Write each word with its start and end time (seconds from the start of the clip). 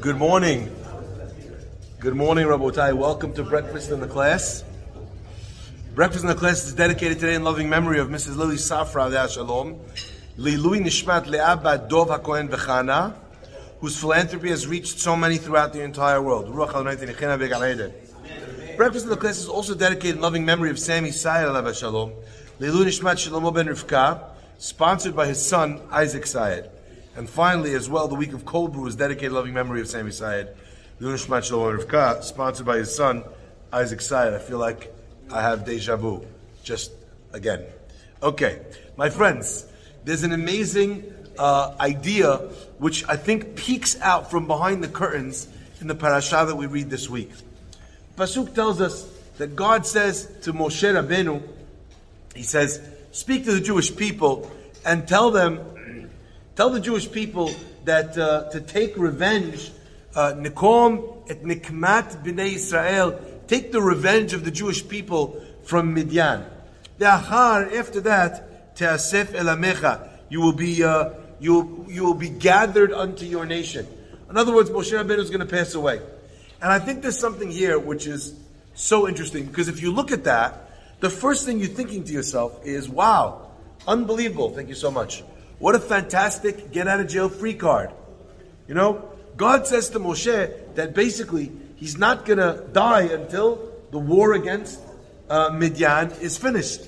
Good 0.00 0.16
morning. 0.16 0.74
Good 2.00 2.14
morning, 2.14 2.46
Rabotai. 2.46 2.92
Welcome 2.92 3.32
to 3.34 3.42
Breakfast 3.42 3.90
in 3.90 4.00
the 4.00 4.06
Class. 4.06 4.62
Breakfast 5.94 6.22
in 6.22 6.28
the 6.28 6.34
Class 6.34 6.66
is 6.66 6.74
dedicated 6.74 7.18
today 7.18 7.34
in 7.34 7.44
loving 7.44 7.68
memory 7.68 7.98
of 7.98 8.08
Mrs. 8.08 8.36
Lily 8.36 8.56
Safra, 8.56 9.10
Aleh 9.10 9.32
Shalom, 9.32 9.80
Lilui 10.36 10.80
Nishmat 10.80 11.24
Le'abba 11.24 11.88
Dov 11.88 12.08
HaKohen 12.08 12.50
Bechana, 12.50 13.14
whose 13.80 13.98
philanthropy 13.98 14.50
has 14.50 14.66
reached 14.66 14.98
so 14.98 15.16
many 15.16 15.38
throughout 15.38 15.72
the 15.72 15.82
entire 15.82 16.20
world. 16.20 16.54
Breakfast 16.54 16.84
in 19.04 19.10
the 19.10 19.16
Class 19.18 19.38
is 19.38 19.48
also 19.48 19.74
dedicated 19.74 20.16
in 20.16 20.20
loving 20.20 20.44
memory 20.44 20.70
of 20.70 20.78
Sammy 20.78 21.10
Sayed, 21.10 21.46
Aleh 21.46 21.78
Shalom, 21.78 22.12
Lilui 22.60 22.86
Nishmat 22.86 23.16
Shlomo 23.16 23.54
Ben 23.54 23.66
Rivka, 23.66 24.24
sponsored 24.58 25.16
by 25.16 25.26
his 25.26 25.44
son, 25.44 25.80
Isaac 25.90 26.26
Sayed. 26.26 26.70
And 27.18 27.28
finally, 27.28 27.74
as 27.74 27.90
well, 27.90 28.06
the 28.06 28.14
week 28.14 28.32
of 28.32 28.44
cold 28.44 28.72
brew 28.72 28.86
is 28.86 28.94
dedicated 28.94 29.32
loving 29.32 29.52
memory 29.52 29.80
of 29.80 29.88
Sammy 29.88 30.12
Sayed. 30.12 30.50
Lunishmat 31.00 31.42
Shalom 31.42 31.76
Rivka, 31.76 32.22
sponsored 32.22 32.64
by 32.64 32.76
his 32.76 32.94
son, 32.94 33.24
Isaac 33.72 34.00
Sayed. 34.00 34.34
I 34.34 34.38
feel 34.38 34.58
like 34.58 34.94
I 35.28 35.42
have 35.42 35.64
deja 35.64 35.96
vu, 35.96 36.24
just 36.62 36.92
again. 37.32 37.64
Okay, 38.22 38.60
my 38.96 39.10
friends, 39.10 39.66
there's 40.04 40.22
an 40.22 40.32
amazing 40.32 41.12
uh, 41.36 41.74
idea 41.80 42.36
which 42.78 43.04
I 43.08 43.16
think 43.16 43.56
peeks 43.56 44.00
out 44.00 44.30
from 44.30 44.46
behind 44.46 44.84
the 44.84 44.88
curtains 44.88 45.48
in 45.80 45.88
the 45.88 45.96
parasha 45.96 46.44
that 46.46 46.54
we 46.54 46.66
read 46.66 46.88
this 46.88 47.10
week. 47.10 47.32
Pasuk 48.16 48.54
tells 48.54 48.80
us 48.80 49.10
that 49.38 49.56
God 49.56 49.84
says 49.84 50.32
to 50.42 50.52
Moshe 50.52 50.84
Rabbeinu, 50.84 51.42
He 52.36 52.44
says, 52.44 52.80
"Speak 53.10 53.44
to 53.46 53.54
the 53.54 53.60
Jewish 53.60 53.96
people 53.96 54.48
and 54.86 55.08
tell 55.08 55.32
them 55.32 55.58
Tell 56.58 56.70
the 56.70 56.80
Jewish 56.80 57.12
people 57.12 57.54
that 57.84 58.18
uh, 58.18 58.50
to 58.50 58.60
take 58.60 58.96
revenge, 58.96 59.70
uh, 60.16 60.34
Nikom 60.36 61.30
et 61.30 61.44
Nikmat 61.44 62.24
b'nei 62.24 62.54
Israel, 62.54 63.16
take 63.46 63.70
the 63.70 63.80
revenge 63.80 64.32
of 64.32 64.44
the 64.44 64.50
Jewish 64.50 64.88
people 64.88 65.40
from 65.62 65.94
Midian. 65.94 66.44
After 67.00 68.00
that, 68.00 68.74
Te'asef 68.74 69.26
elamecha, 69.26 70.08
you 70.30 70.40
will 70.40 70.52
be 70.52 70.82
uh, 70.82 71.10
you 71.38 71.86
you 71.88 72.02
will 72.02 72.14
be 72.14 72.28
gathered 72.28 72.90
unto 72.90 73.24
your 73.24 73.46
nation. 73.46 73.86
In 74.28 74.36
other 74.36 74.52
words, 74.52 74.68
Moshe 74.68 74.90
Rabbeinu 74.90 75.18
is 75.18 75.30
going 75.30 75.46
to 75.46 75.46
pass 75.46 75.76
away, 75.76 76.00
and 76.60 76.72
I 76.72 76.80
think 76.80 77.02
there's 77.02 77.20
something 77.20 77.52
here 77.52 77.78
which 77.78 78.08
is 78.08 78.34
so 78.74 79.06
interesting 79.06 79.46
because 79.46 79.68
if 79.68 79.80
you 79.80 79.92
look 79.92 80.10
at 80.10 80.24
that, 80.24 80.72
the 80.98 81.08
first 81.08 81.46
thing 81.46 81.60
you're 81.60 81.68
thinking 81.68 82.02
to 82.02 82.12
yourself 82.12 82.66
is, 82.66 82.88
"Wow, 82.88 83.52
unbelievable!" 83.86 84.50
Thank 84.50 84.68
you 84.68 84.74
so 84.74 84.90
much. 84.90 85.22
What 85.58 85.74
a 85.74 85.80
fantastic 85.80 86.70
get 86.70 86.86
out 86.86 87.00
of 87.00 87.08
jail 87.08 87.28
free 87.28 87.54
card. 87.54 87.90
You 88.68 88.74
know, 88.74 89.10
God 89.36 89.66
says 89.66 89.90
to 89.90 90.00
Moshe 90.00 90.74
that 90.74 90.94
basically 90.94 91.50
he's 91.76 91.96
not 91.98 92.24
going 92.24 92.38
to 92.38 92.64
die 92.72 93.02
until 93.02 93.72
the 93.90 93.98
war 93.98 94.34
against 94.34 94.80
uh, 95.28 95.50
Midian 95.50 96.10
is 96.20 96.38
finished. 96.38 96.82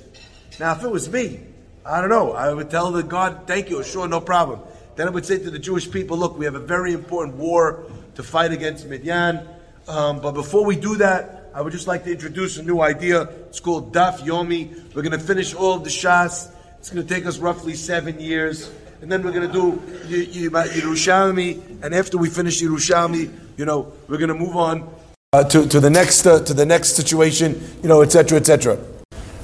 Now, 0.58 0.72
if 0.72 0.84
it 0.84 0.90
was 0.90 1.10
me, 1.10 1.40
I 1.84 2.00
don't 2.00 2.10
know, 2.10 2.32
I 2.32 2.52
would 2.52 2.70
tell 2.70 2.90
the 2.90 3.02
God, 3.02 3.46
thank 3.46 3.70
you, 3.70 3.82
sure, 3.82 4.06
no 4.06 4.20
problem. 4.20 4.60
Then 4.96 5.08
I 5.08 5.10
would 5.10 5.24
say 5.24 5.38
to 5.38 5.50
the 5.50 5.58
Jewish 5.58 5.90
people, 5.90 6.18
look, 6.18 6.38
we 6.38 6.44
have 6.44 6.54
a 6.54 6.60
very 6.60 6.92
important 6.92 7.38
war 7.38 7.84
to 8.16 8.22
fight 8.22 8.52
against 8.52 8.86
Midian. 8.86 9.40
Um, 9.88 10.20
but 10.20 10.32
before 10.32 10.64
we 10.64 10.76
do 10.76 10.96
that, 10.96 11.50
I 11.54 11.62
would 11.62 11.72
just 11.72 11.86
like 11.86 12.04
to 12.04 12.12
introduce 12.12 12.58
a 12.58 12.62
new 12.62 12.80
idea. 12.80 13.22
It's 13.48 13.60
called 13.60 13.94
Daf 13.94 14.18
Yomi. 14.18 14.94
We're 14.94 15.02
going 15.02 15.18
to 15.18 15.24
finish 15.24 15.54
all 15.54 15.74
of 15.74 15.84
the 15.84 15.90
Shas 15.90 16.52
it's 16.80 16.88
going 16.88 17.06
to 17.06 17.14
take 17.14 17.26
us 17.26 17.36
roughly 17.36 17.74
seven 17.74 18.18
years. 18.18 18.70
And 19.02 19.12
then 19.12 19.22
we're 19.22 19.32
going 19.32 19.46
to 19.46 19.52
do 19.52 19.72
Yerushalmi. 20.08 21.82
And 21.82 21.94
after 21.94 22.16
we 22.16 22.30
finish 22.30 22.62
Yerushalmi, 22.62 23.30
you 23.58 23.66
know, 23.66 23.92
we're 24.08 24.16
going 24.16 24.28
to 24.28 24.34
move 24.34 24.56
on 24.56 24.88
uh, 25.34 25.44
to, 25.44 25.68
to, 25.68 25.78
the 25.78 25.90
next, 25.90 26.26
uh, 26.26 26.42
to 26.42 26.54
the 26.54 26.64
next 26.64 26.96
situation, 26.96 27.62
you 27.82 27.88
know, 27.90 28.00
etc., 28.00 28.38
etc. 28.38 28.78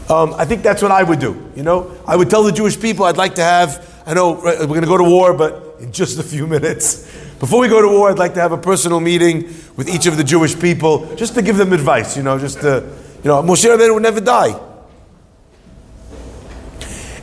Um, 0.08 0.32
I 0.38 0.46
think 0.46 0.62
that's 0.62 0.80
what 0.80 0.90
I 0.90 1.02
would 1.02 1.18
do. 1.18 1.52
You 1.54 1.62
know, 1.62 1.94
I 2.06 2.16
would 2.16 2.30
tell 2.30 2.42
the 2.42 2.52
Jewish 2.52 2.80
people 2.80 3.04
I'd 3.04 3.18
like 3.18 3.34
to 3.34 3.44
have. 3.44 4.02
I 4.06 4.14
know 4.14 4.32
we're 4.42 4.66
going 4.66 4.80
to 4.80 4.86
go 4.86 4.96
to 4.96 5.04
war, 5.04 5.34
but 5.34 5.76
in 5.78 5.92
just 5.92 6.18
a 6.18 6.22
few 6.22 6.46
minutes. 6.56 7.02
Before 7.38 7.60
we 7.60 7.68
go 7.68 7.82
to 7.82 7.88
war, 7.88 8.08
I'd 8.10 8.18
like 8.18 8.32
to 8.34 8.40
have 8.40 8.52
a 8.52 8.58
personal 8.58 9.00
meeting 9.00 9.42
with 9.76 9.90
each 9.90 10.06
of 10.06 10.16
the 10.16 10.24
Jewish 10.24 10.58
people, 10.58 11.14
just 11.16 11.34
to 11.34 11.42
give 11.42 11.58
them 11.58 11.74
advice. 11.74 12.16
You 12.16 12.22
know, 12.22 12.38
just 12.38 12.62
to, 12.62 12.82
you 13.22 13.28
know, 13.28 13.42
Moshe 13.42 13.68
Rabbeinu 13.68 13.92
would 13.92 14.02
never 14.02 14.22
die. 14.22 14.58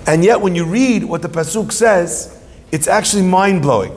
And 0.06 0.24
yet, 0.24 0.42
when 0.42 0.56
you 0.56 0.66
read 0.66 1.04
what 1.04 1.22
the 1.22 1.30
pasuk 1.30 1.72
says, 1.72 2.40
it's 2.72 2.88
actually 2.88 3.24
mind 3.24 3.62
blowing. 3.62 3.92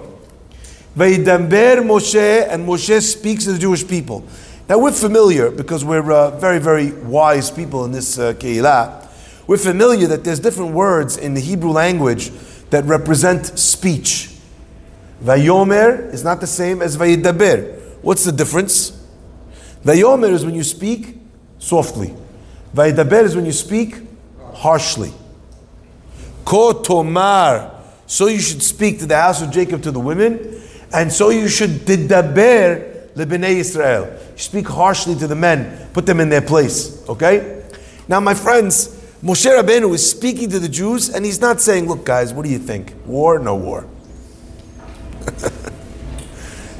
Vayidaber 0.96 1.82
Moshe, 1.84 2.48
and 2.48 2.66
Moshe 2.66 3.02
speaks 3.02 3.44
to 3.44 3.52
the 3.52 3.58
Jewish 3.58 3.86
people. 3.86 4.24
Now 4.68 4.78
we're 4.78 4.92
familiar 4.92 5.50
because 5.50 5.84
we're 5.84 6.10
uh, 6.10 6.38
very, 6.38 6.58
very 6.58 6.92
wise 6.92 7.50
people 7.50 7.84
in 7.84 7.92
this 7.92 8.18
uh, 8.18 8.32
keilah. 8.34 9.06
We're 9.46 9.58
familiar 9.58 10.06
that 10.08 10.24
there's 10.24 10.40
different 10.40 10.72
words 10.72 11.16
in 11.16 11.34
the 11.34 11.40
Hebrew 11.40 11.70
language 11.70 12.30
that 12.70 12.84
represent 12.84 13.58
speech. 13.58 14.30
Vayomer 15.22 16.12
is 16.12 16.24
not 16.24 16.40
the 16.40 16.46
same 16.46 16.82
as 16.82 16.96
Vayidaber. 16.96 17.80
What's 18.02 18.24
the 18.24 18.32
difference? 18.32 18.90
Vayomer 19.84 20.30
is 20.30 20.44
when 20.44 20.54
you 20.54 20.64
speak 20.64 21.16
softly. 21.58 22.14
Vayidaber 22.74 23.22
is 23.22 23.36
when 23.36 23.46
you 23.46 23.52
speak 23.52 23.96
harshly. 24.54 25.12
Kotomar. 26.46 27.72
So 28.06 28.28
you 28.28 28.38
should 28.38 28.62
speak 28.62 29.00
to 29.00 29.06
the 29.06 29.16
house 29.16 29.42
of 29.42 29.50
Jacob 29.50 29.82
to 29.82 29.90
the 29.90 29.98
women, 29.98 30.62
and 30.94 31.12
so 31.12 31.30
you 31.30 31.48
should 31.48 31.84
didaber 31.84 33.14
lebnei 33.14 33.56
Israel. 33.56 34.16
Speak 34.36 34.68
harshly 34.68 35.16
to 35.16 35.26
the 35.26 35.34
men, 35.34 35.88
put 35.92 36.06
them 36.06 36.20
in 36.20 36.28
their 36.28 36.40
place. 36.40 37.06
Okay. 37.08 37.64
Now, 38.06 38.20
my 38.20 38.34
friends, 38.34 38.88
Moshe 39.22 39.46
Rabbeinu 39.46 39.92
is 39.92 40.08
speaking 40.08 40.48
to 40.50 40.60
the 40.60 40.68
Jews, 40.68 41.08
and 41.08 41.24
he's 41.24 41.40
not 41.40 41.60
saying, 41.60 41.88
"Look, 41.88 42.04
guys, 42.04 42.32
what 42.32 42.44
do 42.44 42.50
you 42.52 42.60
think? 42.60 42.94
War? 43.06 43.40
No 43.40 43.56
war." 43.56 43.84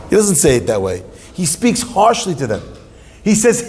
he 0.09 0.15
doesn't 0.15 0.37
say 0.37 0.59
it 0.59 0.69
that 0.69 0.81
way. 0.81 1.03
He 1.34 1.44
speaks 1.44 1.83
harshly 1.83 2.37
to 2.37 2.47
them. 2.47 2.62
He 3.25 3.34
says, 3.34 3.62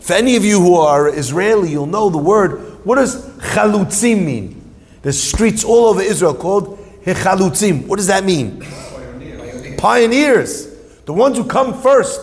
For 0.00 0.14
any 0.14 0.36
of 0.36 0.44
you 0.44 0.60
who 0.60 0.76
are 0.76 1.08
Israeli, 1.08 1.70
you'll 1.70 1.86
know 1.86 2.08
the 2.08 2.16
word 2.16 2.72
what 2.84 2.96
does 2.96 3.31
chalutzim 3.42 4.24
mean? 4.24 4.74
There's 5.02 5.20
streets 5.20 5.64
all 5.64 5.86
over 5.86 6.00
Israel 6.00 6.34
called 6.34 6.78
hechalutzim. 7.04 7.86
What 7.86 7.96
does 7.96 8.06
that 8.06 8.24
mean? 8.24 8.60
Pioneers. 8.60 9.80
Pioneers. 9.80 10.66
The 11.04 11.12
ones 11.12 11.36
who 11.36 11.44
come 11.44 11.80
first. 11.82 12.20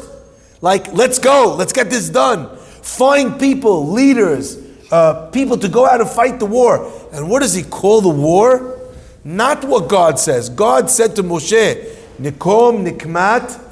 Like, 0.61 0.91
let's 0.93 1.19
go, 1.19 1.55
let's 1.57 1.73
get 1.73 1.89
this 1.89 2.09
done. 2.09 2.57
Find 2.57 3.39
people, 3.39 3.89
leaders, 3.91 4.57
uh, 4.91 5.29
people 5.31 5.57
to 5.57 5.69
go 5.69 5.85
out 5.85 6.01
and 6.01 6.09
fight 6.09 6.39
the 6.39 6.45
war. 6.45 6.91
And 7.13 7.29
what 7.29 7.41
does 7.41 7.53
he 7.53 7.63
call 7.63 8.01
the 8.01 8.09
war? 8.09 8.77
Not 9.23 9.63
what 9.65 9.89
God 9.89 10.17
says. 10.17 10.49
God 10.49 10.89
said 10.89 11.15
to 11.17 11.23
Moshe, 11.23 11.95
Nikom 12.19 12.87
Nikmat 12.89 13.65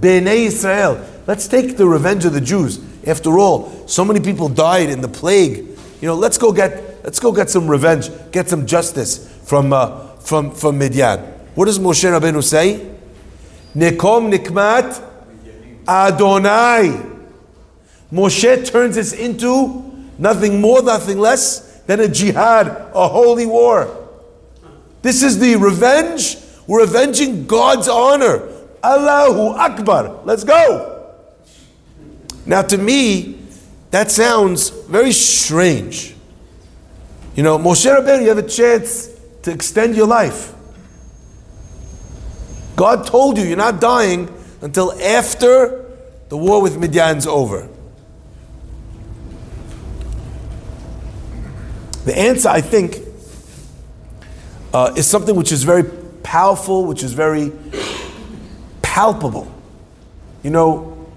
Bnei 0.00 0.46
Israel. 0.46 1.04
Let's 1.26 1.46
take 1.46 1.76
the 1.76 1.86
revenge 1.86 2.24
of 2.24 2.32
the 2.32 2.40
Jews. 2.40 2.80
After 3.06 3.38
all, 3.38 3.86
so 3.88 4.04
many 4.04 4.20
people 4.20 4.48
died 4.48 4.88
in 4.88 5.00
the 5.00 5.08
plague 5.08 5.72
you 6.02 6.08
know, 6.08 6.16
let's 6.16 6.36
go 6.36 6.52
get 6.52 6.91
let's 7.02 7.20
go 7.20 7.32
get 7.32 7.50
some 7.50 7.68
revenge, 7.68 8.10
get 8.30 8.48
some 8.48 8.66
justice 8.66 9.28
from 9.44 9.72
uh, 9.72 10.06
from 10.16 10.50
from 10.50 10.78
Midian. 10.78 11.20
What 11.54 11.66
does 11.66 11.78
Moshe 11.78 12.08
Rabbeinu 12.08 12.42
say? 12.42 12.88
Nikom 13.74 14.32
nikmat 14.32 15.02
Adonai. 15.86 17.10
Moshe 18.12 18.70
turns 18.70 18.96
this 18.96 19.12
into 19.12 19.82
nothing 20.18 20.60
more, 20.60 20.82
nothing 20.82 21.18
less 21.18 21.80
than 21.86 22.00
a 22.00 22.08
jihad, 22.08 22.68
a 22.94 23.08
holy 23.08 23.46
war. 23.46 23.98
This 25.02 25.22
is 25.22 25.38
the 25.38 25.56
revenge. 25.56 26.36
We're 26.66 26.84
avenging 26.84 27.46
God's 27.46 27.88
honor. 27.88 28.48
Allahu 28.84 29.48
Akbar. 29.58 30.20
Let's 30.24 30.44
go. 30.44 31.14
Now, 32.46 32.62
to 32.62 32.78
me, 32.78 33.38
that 33.90 34.10
sounds 34.10 34.70
very 34.70 35.12
strange. 35.12 36.11
You 37.34 37.42
know, 37.42 37.58
Moshe 37.58 37.86
Rabbeinu, 37.86 38.22
you 38.22 38.28
have 38.28 38.38
a 38.38 38.48
chance 38.48 39.08
to 39.42 39.50
extend 39.50 39.96
your 39.96 40.06
life. 40.06 40.54
God 42.76 43.06
told 43.06 43.38
you 43.38 43.44
you're 43.44 43.56
not 43.56 43.80
dying 43.80 44.32
until 44.60 44.92
after 45.00 45.84
the 46.28 46.36
war 46.36 46.60
with 46.60 46.78
Midian's 46.78 47.26
over. 47.26 47.68
The 52.04 52.18
answer, 52.18 52.48
I 52.48 52.60
think, 52.60 52.98
uh, 54.74 54.92
is 54.96 55.06
something 55.06 55.36
which 55.36 55.52
is 55.52 55.62
very 55.62 55.84
powerful, 56.22 56.84
which 56.86 57.02
is 57.02 57.12
very 57.12 57.52
palpable. 58.80 59.50
You 60.42 60.50
know, 60.50 61.08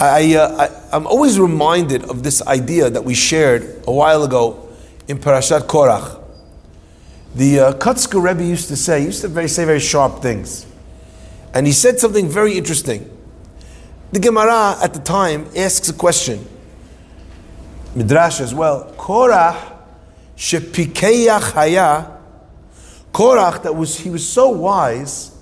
I, 0.00 0.34
uh, 0.34 0.79
I, 0.92 0.96
am 0.96 1.06
always 1.06 1.38
reminded 1.38 2.04
of 2.04 2.22
this 2.22 2.42
idea 2.46 2.90
that 2.90 3.04
we 3.04 3.14
shared 3.14 3.82
a 3.86 3.92
while 3.92 4.22
ago 4.24 4.68
in 5.08 5.18
Parashat 5.18 5.62
Korach. 5.62 6.22
The 7.34 7.60
uh, 7.60 7.72
Kotzker 7.74 8.22
Rebbe 8.22 8.44
used 8.44 8.68
to 8.68 8.76
say, 8.76 9.00
he 9.00 9.06
used 9.06 9.20
to 9.22 9.28
very, 9.28 9.48
say 9.48 9.64
very 9.64 9.80
sharp 9.80 10.20
things. 10.22 10.66
And 11.54 11.66
he 11.66 11.72
said 11.72 11.98
something 11.98 12.28
very 12.28 12.56
interesting. 12.56 13.08
The 14.12 14.20
Gemara 14.20 14.76
at 14.82 14.92
the 14.92 15.00
time 15.00 15.48
asks 15.56 15.88
a 15.88 15.92
question. 15.92 16.46
Midrash 17.94 18.40
as 18.40 18.54
well. 18.54 18.92
Korach 18.96 19.78
shepikeyach 20.36 21.52
haya. 21.52 22.18
Korach, 23.12 23.62
that 23.62 23.74
was 23.74 23.98
he 23.98 24.10
was 24.10 24.28
so 24.28 24.48
wise. 24.50 25.36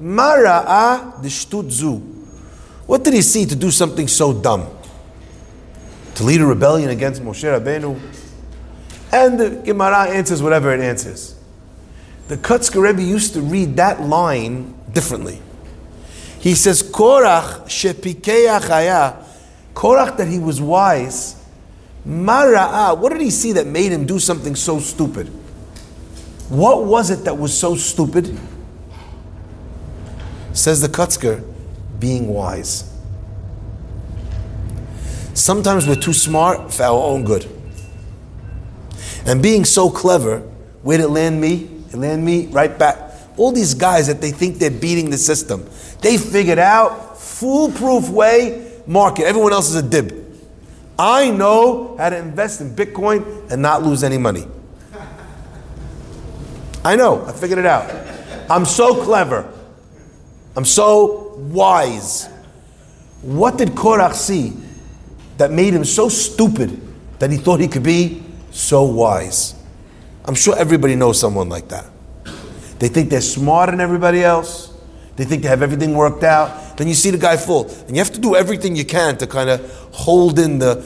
Mara'a 0.00 1.22
zu. 1.70 1.98
What 2.86 3.04
did 3.04 3.14
he 3.14 3.22
see 3.22 3.46
to 3.46 3.54
do 3.54 3.70
something 3.70 4.08
so 4.08 4.32
dumb? 4.32 4.66
To 6.22 6.28
lead 6.28 6.40
a 6.40 6.46
rebellion 6.46 6.88
against 6.90 7.20
Moshe 7.20 7.42
Rabbeinu? 7.42 8.00
And 9.12 9.40
the 9.40 9.50
Gemara 9.64 10.08
answers 10.08 10.40
whatever 10.40 10.72
it 10.72 10.78
answers. 10.78 11.34
The 12.28 12.36
Kotzker 12.36 12.80
Rebbe 12.80 13.02
used 13.02 13.34
to 13.34 13.40
read 13.40 13.74
that 13.78 14.02
line 14.02 14.72
differently. 14.92 15.42
He 16.38 16.54
says, 16.54 16.80
Korach 16.80 17.64
shepikeach 17.64 18.68
haya. 18.68 19.16
Korach 19.74 20.16
that 20.16 20.28
he 20.28 20.38
was 20.38 20.60
wise. 20.60 21.44
Mara'a. 22.06 22.96
What 22.96 23.10
did 23.10 23.20
he 23.20 23.30
see 23.30 23.50
that 23.54 23.66
made 23.66 23.90
him 23.90 24.06
do 24.06 24.20
something 24.20 24.54
so 24.54 24.78
stupid? 24.78 25.26
What 26.48 26.84
was 26.84 27.10
it 27.10 27.24
that 27.24 27.36
was 27.36 27.52
so 27.52 27.74
stupid? 27.74 28.38
Says 30.52 30.80
the 30.82 30.88
Kotzker, 30.88 31.42
being 31.98 32.28
wise. 32.28 32.91
Sometimes 35.34 35.86
we're 35.86 35.94
too 35.94 36.12
smart 36.12 36.72
for 36.72 36.82
our 36.82 37.02
own 37.02 37.24
good. 37.24 37.48
And 39.24 39.42
being 39.42 39.64
so 39.64 39.88
clever, 39.90 40.40
where'd 40.82 41.00
it 41.00 41.08
land 41.08 41.40
me? 41.40 41.70
It 41.92 41.96
land 41.96 42.24
me 42.24 42.46
right 42.46 42.76
back. 42.78 42.98
All 43.36 43.52
these 43.52 43.74
guys 43.74 44.08
that 44.08 44.20
they 44.20 44.30
think 44.30 44.58
they're 44.58 44.70
beating 44.70 45.10
the 45.10 45.18
system, 45.18 45.68
they 46.00 46.18
figured 46.18 46.58
out 46.58 47.18
foolproof 47.18 48.08
way 48.08 48.80
market. 48.86 49.24
Everyone 49.24 49.52
else 49.52 49.70
is 49.70 49.76
a 49.76 49.82
dib. 49.82 50.18
I 50.98 51.30
know 51.30 51.96
how 51.96 52.10
to 52.10 52.16
invest 52.16 52.60
in 52.60 52.74
Bitcoin 52.74 53.50
and 53.50 53.62
not 53.62 53.82
lose 53.82 54.02
any 54.04 54.18
money. 54.18 54.46
I 56.84 56.96
know. 56.96 57.24
I 57.24 57.32
figured 57.32 57.58
it 57.58 57.66
out. 57.66 57.90
I'm 58.50 58.64
so 58.64 59.02
clever. 59.02 59.50
I'm 60.56 60.64
so 60.64 61.34
wise. 61.36 62.28
What 63.22 63.56
did 63.56 63.70
Korach 63.70 64.14
see 64.14 64.52
that 65.42 65.50
made 65.50 65.74
him 65.74 65.84
so 65.84 66.08
stupid 66.08 66.80
that 67.18 67.32
he 67.32 67.36
thought 67.36 67.58
he 67.58 67.66
could 67.66 67.82
be 67.82 68.22
so 68.52 68.84
wise? 68.84 69.56
I'm 70.24 70.36
sure 70.36 70.56
everybody 70.56 70.94
knows 70.94 71.18
someone 71.18 71.48
like 71.48 71.66
that. 71.66 71.84
They 72.78 72.86
think 72.86 73.10
they're 73.10 73.20
smarter 73.20 73.72
than 73.72 73.80
everybody 73.80 74.22
else. 74.22 74.72
They 75.16 75.24
think 75.24 75.42
they 75.42 75.48
have 75.48 75.60
everything 75.60 75.96
worked 75.96 76.22
out. 76.22 76.76
Then 76.76 76.86
you 76.86 76.94
see 76.94 77.10
the 77.10 77.18
guy 77.18 77.36
fall. 77.36 77.68
And 77.68 77.90
you 77.90 77.96
have 77.96 78.12
to 78.12 78.20
do 78.20 78.36
everything 78.36 78.76
you 78.76 78.84
can 78.84 79.16
to 79.16 79.26
kind 79.26 79.50
of 79.50 79.68
hold 79.90 80.38
in 80.38 80.60
the, 80.60 80.76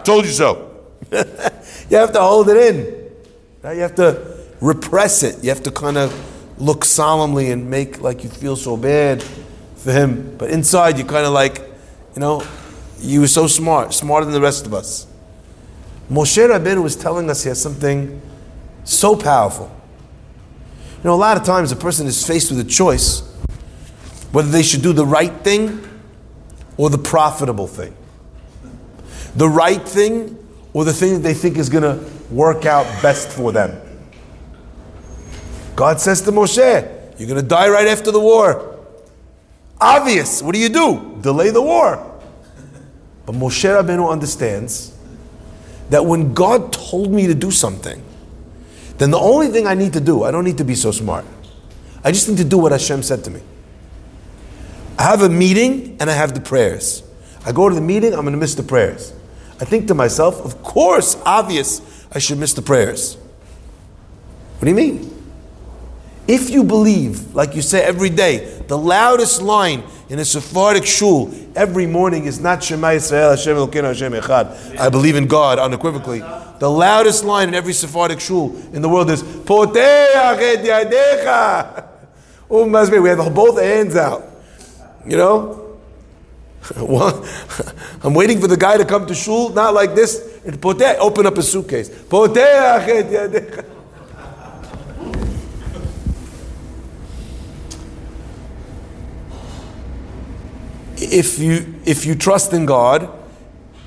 told 0.04 0.24
you 0.24 0.32
so. 0.32 0.74
you 1.12 1.96
have 1.96 2.12
to 2.14 2.20
hold 2.20 2.48
it 2.48 2.56
in. 2.56 3.76
You 3.76 3.82
have 3.82 3.94
to 3.94 4.40
repress 4.60 5.22
it. 5.22 5.44
You 5.44 5.50
have 5.50 5.62
to 5.62 5.70
kind 5.70 5.98
of 5.98 6.12
look 6.60 6.84
solemnly 6.84 7.52
and 7.52 7.70
make 7.70 8.00
like 8.00 8.24
you 8.24 8.28
feel 8.28 8.56
so 8.56 8.76
bad 8.76 9.22
for 9.76 9.92
him. 9.92 10.36
But 10.36 10.50
inside, 10.50 10.98
you 10.98 11.04
kind 11.04 11.26
of 11.26 11.32
like, 11.32 11.58
you 12.16 12.20
know, 12.20 12.44
you 13.00 13.20
were 13.20 13.28
so 13.28 13.46
smart, 13.46 13.92
smarter 13.94 14.24
than 14.24 14.34
the 14.34 14.40
rest 14.40 14.66
of 14.66 14.74
us. 14.74 15.06
Moshe 16.10 16.48
Rabbeinu 16.48 16.82
was 16.82 16.96
telling 16.96 17.30
us 17.30 17.44
here 17.44 17.54
something 17.54 18.20
so 18.84 19.16
powerful. 19.16 19.70
You 20.98 21.04
know, 21.04 21.14
a 21.14 21.16
lot 21.16 21.36
of 21.36 21.44
times 21.44 21.72
a 21.72 21.76
person 21.76 22.06
is 22.06 22.26
faced 22.26 22.50
with 22.50 22.60
a 22.60 22.64
choice 22.64 23.20
whether 24.32 24.48
they 24.48 24.62
should 24.62 24.82
do 24.82 24.92
the 24.92 25.06
right 25.06 25.32
thing 25.42 25.80
or 26.76 26.90
the 26.90 26.98
profitable 26.98 27.66
thing. 27.66 27.94
The 29.36 29.48
right 29.48 29.82
thing 29.82 30.36
or 30.72 30.84
the 30.84 30.92
thing 30.92 31.14
that 31.14 31.20
they 31.20 31.34
think 31.34 31.56
is 31.56 31.68
going 31.68 31.84
to 31.84 32.04
work 32.30 32.66
out 32.66 32.84
best 33.00 33.28
for 33.28 33.52
them. 33.52 33.80
God 35.76 36.00
says 36.00 36.20
to 36.22 36.32
Moshe, 36.32 37.18
You're 37.18 37.28
going 37.28 37.40
to 37.40 37.46
die 37.46 37.68
right 37.68 37.86
after 37.86 38.10
the 38.10 38.20
war. 38.20 38.78
Obvious. 39.80 40.42
What 40.42 40.54
do 40.54 40.60
you 40.60 40.68
do? 40.68 41.18
Delay 41.20 41.50
the 41.50 41.62
war. 41.62 42.13
But 43.26 43.34
Moshe 43.34 43.64
Rabbeinu 43.64 44.10
understands 44.10 44.94
that 45.90 46.04
when 46.04 46.34
God 46.34 46.72
told 46.72 47.10
me 47.10 47.26
to 47.26 47.34
do 47.34 47.50
something, 47.50 48.02
then 48.98 49.10
the 49.10 49.18
only 49.18 49.48
thing 49.48 49.66
I 49.66 49.74
need 49.74 49.92
to 49.94 50.00
do, 50.00 50.22
I 50.22 50.30
don't 50.30 50.44
need 50.44 50.58
to 50.58 50.64
be 50.64 50.74
so 50.74 50.90
smart. 50.90 51.24
I 52.02 52.12
just 52.12 52.28
need 52.28 52.38
to 52.38 52.44
do 52.44 52.58
what 52.58 52.72
Hashem 52.72 53.02
said 53.02 53.24
to 53.24 53.30
me. 53.30 53.40
I 54.98 55.02
have 55.04 55.22
a 55.22 55.28
meeting 55.28 55.96
and 56.00 56.08
I 56.08 56.12
have 56.12 56.34
the 56.34 56.40
prayers. 56.40 57.02
I 57.44 57.52
go 57.52 57.68
to 57.68 57.74
the 57.74 57.80
meeting, 57.80 58.14
I'm 58.14 58.20
going 58.20 58.32
to 58.32 58.38
miss 58.38 58.54
the 58.54 58.62
prayers. 58.62 59.12
I 59.60 59.64
think 59.64 59.88
to 59.88 59.94
myself, 59.94 60.40
of 60.44 60.62
course, 60.62 61.16
obvious, 61.24 62.06
I 62.12 62.18
should 62.18 62.38
miss 62.38 62.52
the 62.52 62.62
prayers. 62.62 63.16
What 64.58 64.62
do 64.62 64.68
you 64.68 64.76
mean? 64.76 65.10
If 66.26 66.50
you 66.50 66.64
believe, 66.64 67.34
like 67.34 67.54
you 67.54 67.62
say 67.62 67.82
every 67.82 68.10
day, 68.10 68.62
the 68.66 68.78
loudest 68.78 69.42
line 69.42 69.84
in 70.08 70.18
a 70.18 70.24
Sephardic 70.24 70.84
shul 70.84 71.32
every 71.56 71.86
morning 71.86 72.26
is 72.26 72.40
not 72.40 72.62
Shema 72.62 72.88
Yisrael 72.88 73.30
Hashem 73.30 73.56
Elokeinu 73.56 73.84
Hashem 73.84 74.12
Echad. 74.12 74.78
I 74.78 74.88
believe 74.88 75.16
in 75.16 75.26
God 75.26 75.58
unequivocally. 75.58 76.20
The 76.58 76.70
loudest 76.70 77.24
line 77.24 77.48
in 77.48 77.54
every 77.54 77.72
Sephardic 77.72 78.20
shul 78.20 78.54
in 78.72 78.82
the 78.82 78.88
world 78.88 79.10
is 79.10 79.22
Poteach 79.22 79.76
et 79.76 80.64
yadecha. 80.64 81.88
Oh. 82.50 82.66
We 82.66 83.08
have 83.08 83.34
both 83.34 83.60
hands 83.60 83.96
out. 83.96 84.22
You 85.06 85.16
know. 85.16 85.78
I'm 88.02 88.14
waiting 88.14 88.40
for 88.40 88.46
the 88.46 88.56
guy 88.56 88.76
to 88.76 88.84
come 88.84 89.06
to 89.06 89.14
shul, 89.14 89.48
not 89.48 89.72
like 89.72 89.94
this. 89.94 90.40
Open 90.44 91.26
up 91.26 91.38
a 91.38 91.42
suitcase. 91.42 91.88
Poteach 91.88 92.86
et 92.88 93.06
yadecha. 93.06 93.73
If 100.96 101.38
you 101.38 101.74
if 101.84 102.06
you 102.06 102.14
trust 102.14 102.52
in 102.52 102.66
God, 102.66 103.08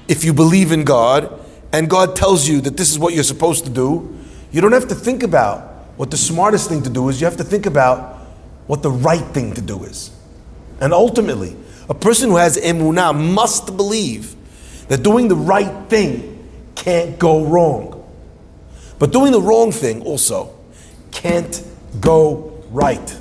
if 0.07 0.24
you 0.24 0.33
believe 0.33 0.71
in 0.71 0.83
God, 0.83 1.39
and 1.71 1.89
God 1.89 2.15
tells 2.15 2.48
you 2.48 2.62
that 2.62 2.77
this 2.77 2.89
is 2.89 3.00
what 3.00 3.13
you're 3.13 3.24
supposed 3.24 3.65
to 3.65 3.69
do, 3.69 4.18
you 4.51 4.62
don't 4.62 4.71
have 4.71 4.88
to 4.88 4.95
think 4.95 5.24
about 5.24 5.62
what 5.98 6.12
the 6.12 6.18
smartest 6.18 6.69
thing 6.69 6.83
to 6.83 6.89
do 6.89 7.09
is. 7.09 7.19
You 7.19 7.25
have 7.25 7.38
to 7.38 7.44
think 7.44 7.65
about 7.65 8.15
what 8.68 8.83
the 8.83 8.92
right 8.92 9.25
thing 9.33 9.54
to 9.54 9.62
do 9.62 9.83
is. 9.83 10.12
And 10.80 10.94
ultimately, 10.94 11.56
a 11.90 11.94
person 11.94 12.30
who 12.30 12.37
has 12.37 12.57
emunah 12.57 13.18
must 13.33 13.78
believe 13.78 14.35
that 14.87 15.04
doing 15.04 15.28
the 15.28 15.35
right 15.35 15.90
thing 15.90 16.47
can't 16.76 17.18
go 17.18 17.45
wrong. 17.45 17.94
But 18.99 19.11
doing 19.11 19.31
the 19.31 19.42
wrong 19.42 19.71
thing 19.71 20.02
also 20.04 20.56
can't 21.11 21.64
go 21.99 22.64
right. 22.69 23.18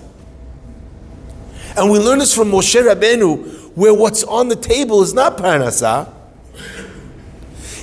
And 1.77 1.91
we 1.91 1.99
learn 1.99 2.19
this 2.19 2.35
from 2.35 2.51
Moshe 2.51 2.81
Rabbeinu, 2.81 3.56
where 3.77 3.93
what's 3.93 4.25
on 4.25 4.49
the 4.49 4.57
table 4.57 5.03
is 5.03 5.15
not 5.15 5.37
parnasah. 5.37 6.11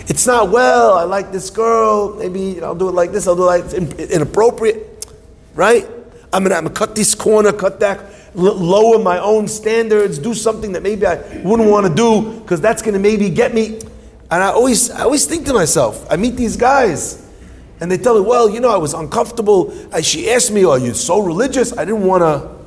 It's 0.09 0.27
not, 0.27 0.50
well, 0.50 0.95
I 0.95 1.03
like 1.03 1.31
this 1.31 1.50
girl, 1.50 2.15
maybe 2.15 2.62
I'll 2.62 2.75
do 2.75 2.89
it 2.89 2.93
like 2.93 3.12
this, 3.12 3.27
I'll 3.27 3.35
do 3.35 3.50
it 3.50 3.63
like 3.63 4.09
inappropriate, 4.12 5.05
right? 5.53 5.88
I'm 6.33 6.43
gonna, 6.43 6.55
I'm 6.55 6.63
gonna 6.63 6.75
cut 6.75 6.95
this 6.95 7.13
corner, 7.13 7.53
cut 7.53 7.79
that, 7.81 8.12
lower 8.33 8.97
my 8.97 9.19
own 9.19 9.47
standards, 9.47 10.17
do 10.17 10.33
something 10.33 10.71
that 10.73 10.81
maybe 10.81 11.05
I 11.05 11.17
wouldn't 11.43 11.69
want 11.69 11.85
to 11.85 11.93
do 11.93 12.39
because 12.39 12.59
that's 12.59 12.81
gonna 12.81 13.00
maybe 13.00 13.29
get 13.29 13.53
me. 13.53 13.79
And 14.31 14.43
I 14.43 14.47
always, 14.47 14.89
I 14.89 15.03
always 15.03 15.27
think 15.27 15.45
to 15.45 15.53
myself, 15.53 16.07
I 16.12 16.17
meet 16.17 16.35
these 16.35 16.57
guys 16.57 17.23
and 17.79 17.91
they 17.91 18.00
tell 18.00 18.15
me, 18.19 18.27
well, 18.27 18.50
you 18.50 18.59
know, 18.59 18.73
I 18.73 18.77
was 18.77 18.95
uncomfortable. 18.95 19.71
she 20.01 20.31
asked 20.31 20.51
me, 20.51 20.65
are 20.65 20.79
you 20.79 20.95
so 20.95 21.19
religious? 21.19 21.77
I 21.77 21.85
didn't 21.85 22.03
want 22.03 22.23
to 22.23 22.62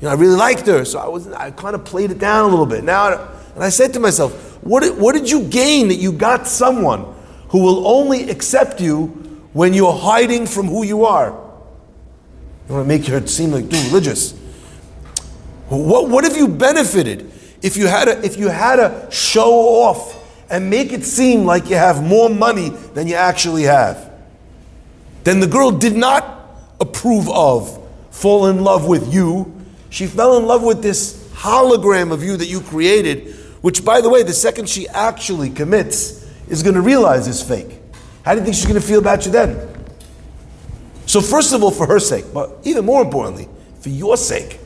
you 0.00 0.06
know, 0.06 0.10
I 0.10 0.14
really 0.14 0.36
liked 0.36 0.66
her, 0.66 0.84
so 0.84 0.98
I 0.98 1.08
was 1.08 1.26
I 1.28 1.50
kind 1.52 1.74
of 1.74 1.84
played 1.84 2.10
it 2.10 2.18
down 2.18 2.44
a 2.44 2.48
little 2.48 2.66
bit. 2.66 2.84
Now, 2.84 3.28
and 3.54 3.64
I 3.64 3.70
said 3.70 3.94
to 3.94 4.00
myself, 4.00 4.62
what 4.62 4.82
did, 4.82 4.98
what 4.98 5.14
did 5.14 5.30
you 5.30 5.44
gain 5.44 5.88
that 5.88 5.94
you 5.94 6.12
got 6.12 6.46
someone 6.46 7.06
who 7.48 7.62
will 7.62 7.86
only 7.86 8.28
accept 8.28 8.80
you 8.80 9.06
when 9.54 9.72
you're 9.72 9.94
hiding 9.94 10.46
from 10.46 10.66
who 10.66 10.84
you 10.84 11.06
are? 11.06 11.30
You 12.68 12.74
want 12.74 12.84
to 12.84 12.88
make 12.88 13.06
her 13.06 13.26
seem 13.26 13.52
like 13.52 13.70
too 13.70 13.82
religious. 13.86 14.32
What, 15.68 16.10
what 16.10 16.24
have 16.24 16.36
you 16.36 16.48
benefited 16.48 17.32
if 17.62 17.76
you 17.76 17.86
had 17.86 18.08
a, 18.08 18.22
if 18.22 18.36
you 18.36 18.48
had 18.48 18.76
to 18.76 19.08
show 19.10 19.50
off 19.50 20.14
and 20.50 20.68
make 20.68 20.92
it 20.92 21.04
seem 21.04 21.44
like 21.44 21.70
you 21.70 21.76
have 21.76 22.02
more 22.02 22.28
money 22.28 22.68
than 22.68 23.06
you 23.06 23.14
actually 23.14 23.62
have? 23.62 24.12
Then 25.24 25.40
the 25.40 25.46
girl 25.46 25.70
did 25.70 25.96
not 25.96 26.50
approve 26.80 27.30
of, 27.30 27.82
fall 28.10 28.48
in 28.48 28.62
love 28.62 28.86
with 28.86 29.12
you 29.12 29.55
she 29.90 30.06
fell 30.06 30.36
in 30.36 30.46
love 30.46 30.62
with 30.62 30.82
this 30.82 31.28
hologram 31.34 32.12
of 32.12 32.22
you 32.22 32.36
that 32.36 32.46
you 32.46 32.60
created, 32.60 33.34
which, 33.60 33.84
by 33.84 34.00
the 34.00 34.08
way, 34.08 34.22
the 34.22 34.32
second 34.32 34.68
she 34.68 34.88
actually 34.88 35.50
commits, 35.50 36.26
is 36.48 36.62
going 36.62 36.74
to 36.74 36.80
realize 36.80 37.26
is 37.28 37.42
fake. 37.42 37.80
How 38.24 38.32
do 38.34 38.40
you 38.40 38.44
think 38.44 38.56
she's 38.56 38.66
going 38.66 38.80
to 38.80 38.86
feel 38.86 38.98
about 38.98 39.26
you 39.26 39.32
then? 39.32 39.68
So, 41.06 41.20
first 41.20 41.52
of 41.52 41.62
all, 41.62 41.70
for 41.70 41.86
her 41.86 42.00
sake, 42.00 42.24
but 42.34 42.58
even 42.64 42.84
more 42.84 43.02
importantly, 43.02 43.48
for 43.80 43.88
your 43.90 44.16
sake, 44.16 44.58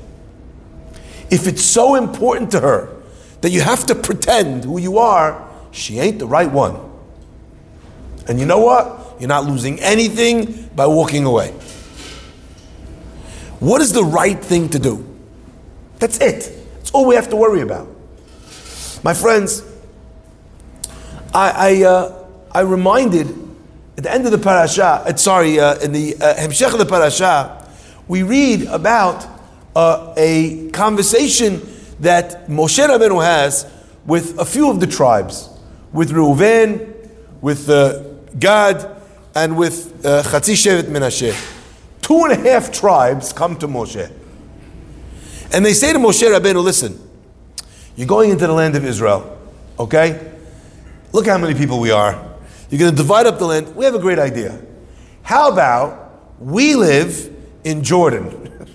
if 1.30 1.46
it's 1.46 1.62
so 1.62 1.94
important 1.94 2.50
to 2.52 2.60
her 2.60 2.96
that 3.42 3.50
you 3.50 3.60
have 3.60 3.86
to 3.86 3.94
pretend 3.94 4.64
who 4.64 4.78
you 4.78 4.98
are, 4.98 5.48
she 5.70 5.98
ain't 5.98 6.18
the 6.18 6.26
right 6.26 6.50
one. 6.50 6.78
And 8.26 8.40
you 8.40 8.46
know 8.46 8.60
what? 8.60 9.16
You're 9.18 9.28
not 9.28 9.44
losing 9.44 9.78
anything 9.80 10.70
by 10.74 10.86
walking 10.86 11.24
away. 11.24 11.50
What 13.60 13.82
is 13.82 13.92
the 13.92 14.04
right 14.04 14.38
thing 14.42 14.70
to 14.70 14.78
do? 14.78 15.09
That's 16.00 16.18
it. 16.18 16.50
That's 16.76 16.90
all 16.90 17.06
we 17.06 17.14
have 17.14 17.28
to 17.28 17.36
worry 17.36 17.60
about. 17.60 17.88
My 19.04 19.14
friends, 19.14 19.62
I, 21.32 21.50
I, 21.50 21.84
uh, 21.84 22.26
I 22.52 22.60
reminded 22.60 23.28
at 23.96 24.04
the 24.04 24.12
end 24.12 24.24
of 24.24 24.32
the 24.32 24.38
parasha, 24.38 25.02
uh, 25.06 25.14
sorry, 25.16 25.60
uh, 25.60 25.78
in 25.78 25.92
the 25.92 26.16
uh, 26.16 26.34
Hemshech 26.34 26.72
of 26.72 26.78
the 26.78 26.86
parasha, 26.86 27.68
we 28.08 28.22
read 28.22 28.62
about 28.62 29.26
uh, 29.76 30.14
a 30.16 30.70
conversation 30.70 31.60
that 32.00 32.48
Moshe 32.48 32.84
Rabbeinu 32.84 33.22
has 33.22 33.70
with 34.06 34.38
a 34.38 34.44
few 34.44 34.70
of 34.70 34.80
the 34.80 34.86
tribes, 34.86 35.50
with 35.92 36.10
Reuven, 36.10 37.08
with 37.40 37.68
uh, 37.68 38.02
Gad, 38.38 38.96
and 39.34 39.56
with 39.56 40.04
uh, 40.04 40.22
Shevet 40.22 40.84
Menashe. 40.84 41.32
Two 42.00 42.24
and 42.24 42.32
a 42.32 42.50
half 42.50 42.72
tribes 42.72 43.32
come 43.32 43.56
to 43.58 43.68
Moshe. 43.68 44.10
And 45.52 45.64
they 45.64 45.72
say 45.72 45.92
to 45.92 45.98
Moshe 45.98 46.22
Rabbeinu, 46.22 46.62
listen, 46.62 46.98
you're 47.96 48.06
going 48.06 48.30
into 48.30 48.46
the 48.46 48.52
land 48.52 48.76
of 48.76 48.84
Israel, 48.84 49.38
okay? 49.78 50.32
Look 51.12 51.26
how 51.26 51.38
many 51.38 51.54
people 51.54 51.80
we 51.80 51.90
are. 51.90 52.12
You're 52.70 52.78
going 52.78 52.92
to 52.92 52.96
divide 52.96 53.26
up 53.26 53.38
the 53.38 53.46
land. 53.46 53.74
We 53.74 53.84
have 53.84 53.94
a 53.94 53.98
great 53.98 54.20
idea. 54.20 54.60
How 55.22 55.50
about 55.50 56.38
we 56.40 56.76
live 56.76 57.34
in 57.64 57.82
Jordan? 57.82 58.26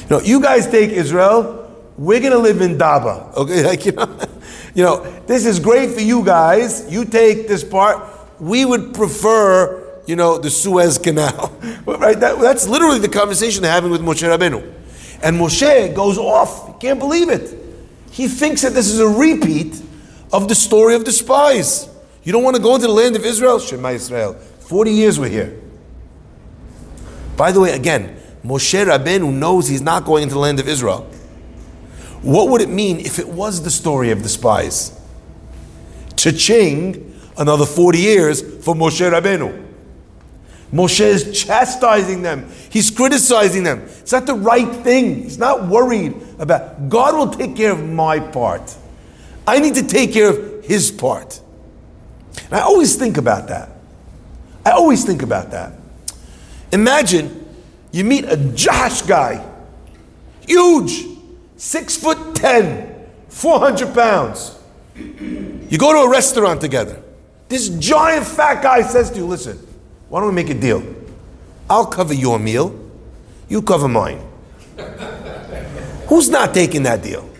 you 0.00 0.06
know, 0.08 0.20
you 0.20 0.40
guys 0.40 0.66
take 0.66 0.90
Israel, 0.90 1.70
we're 1.98 2.20
going 2.20 2.32
to 2.32 2.38
live 2.38 2.62
in 2.62 2.78
Daba. 2.78 3.34
Okay, 3.36 3.62
like, 3.66 3.84
you 3.84 3.92
know, 3.92 4.18
you 4.74 4.84
know, 4.84 5.04
this 5.26 5.44
is 5.44 5.60
great 5.60 5.90
for 5.90 6.00
you 6.00 6.24
guys. 6.24 6.90
You 6.90 7.04
take 7.04 7.46
this 7.46 7.62
part. 7.62 8.08
We 8.40 8.64
would 8.64 8.94
prefer, 8.94 10.00
you 10.06 10.16
know, 10.16 10.38
the 10.38 10.48
Suez 10.48 10.96
Canal. 10.96 11.54
right? 11.86 12.18
That, 12.18 12.40
that's 12.40 12.66
literally 12.66 13.00
the 13.00 13.08
conversation 13.08 13.62
they're 13.62 13.70
having 13.70 13.90
with 13.90 14.00
Moshe 14.00 14.26
Rabbeinu. 14.26 14.81
And 15.22 15.36
Moshe 15.38 15.94
goes 15.94 16.18
off. 16.18 16.66
He 16.66 16.74
can't 16.80 16.98
believe 16.98 17.28
it. 17.28 17.56
He 18.10 18.28
thinks 18.28 18.62
that 18.62 18.74
this 18.74 18.88
is 18.88 19.00
a 19.00 19.08
repeat 19.08 19.80
of 20.32 20.48
the 20.48 20.54
story 20.54 20.94
of 20.94 21.04
the 21.04 21.12
spies. 21.12 21.88
You 22.24 22.32
don't 22.32 22.42
want 22.42 22.56
to 22.56 22.62
go 22.62 22.74
into 22.74 22.86
the 22.86 22.92
land 22.92 23.16
of 23.16 23.24
Israel? 23.24 23.58
Shema 23.58 23.90
Israel. 23.90 24.34
40 24.34 24.90
years 24.90 25.18
we're 25.18 25.28
here. 25.28 25.60
By 27.36 27.52
the 27.52 27.60
way, 27.60 27.72
again, 27.72 28.16
Moshe 28.44 28.84
Rabbeinu 28.84 29.32
knows 29.32 29.68
he's 29.68 29.80
not 29.80 30.04
going 30.04 30.24
into 30.24 30.34
the 30.34 30.40
land 30.40 30.60
of 30.60 30.68
Israel. 30.68 31.08
What 32.22 32.48
would 32.50 32.60
it 32.60 32.68
mean 32.68 33.00
if 33.00 33.18
it 33.18 33.28
was 33.28 33.62
the 33.62 33.70
story 33.70 34.10
of 34.10 34.22
the 34.22 34.28
spies? 34.28 34.98
Cha-ching, 36.16 37.18
another 37.36 37.66
40 37.66 37.98
years 37.98 38.40
for 38.64 38.74
Moshe 38.74 39.00
Rabbeinu. 39.10 39.61
Moshe 40.72 41.00
is 41.00 41.38
chastising 41.38 42.22
them. 42.22 42.48
He's 42.70 42.90
criticizing 42.90 43.62
them. 43.62 43.80
It's 43.82 44.12
not 44.12 44.26
the 44.26 44.34
right 44.34 44.68
thing. 44.76 45.24
He's 45.24 45.38
not 45.38 45.68
worried 45.68 46.14
about. 46.38 46.88
God 46.88 47.14
will 47.14 47.28
take 47.28 47.54
care 47.56 47.72
of 47.72 47.86
my 47.86 48.18
part. 48.18 48.74
I 49.46 49.58
need 49.58 49.74
to 49.74 49.86
take 49.86 50.12
care 50.12 50.30
of 50.30 50.64
his 50.64 50.90
part. 50.90 51.40
And 52.44 52.54
I 52.54 52.60
always 52.60 52.96
think 52.96 53.18
about 53.18 53.48
that. 53.48 53.70
I 54.64 54.70
always 54.70 55.04
think 55.04 55.22
about 55.22 55.50
that. 55.50 55.72
Imagine 56.72 57.46
you 57.90 58.04
meet 58.04 58.24
a 58.24 58.36
Josh 58.36 59.02
guy, 59.02 59.46
huge, 60.46 61.04
six 61.56 61.96
foot 61.96 62.34
ten, 62.34 63.08
400 63.28 63.92
pounds. 63.92 64.58
You 64.96 65.76
go 65.78 65.92
to 65.92 65.98
a 66.00 66.10
restaurant 66.10 66.60
together. 66.60 67.02
This 67.48 67.68
giant 67.68 68.26
fat 68.26 68.62
guy 68.62 68.82
says 68.82 69.10
to 69.10 69.18
you, 69.18 69.26
listen, 69.26 69.58
why 70.12 70.20
don't 70.20 70.28
we 70.28 70.34
make 70.34 70.50
a 70.50 70.54
deal? 70.54 70.84
I'll 71.70 71.86
cover 71.86 72.12
your 72.12 72.38
meal, 72.38 72.78
you 73.48 73.62
cover 73.62 73.88
mine. 73.88 74.20
Who's 76.06 76.28
not 76.28 76.52
taking 76.52 76.82
that 76.82 77.02
deal? 77.02 77.30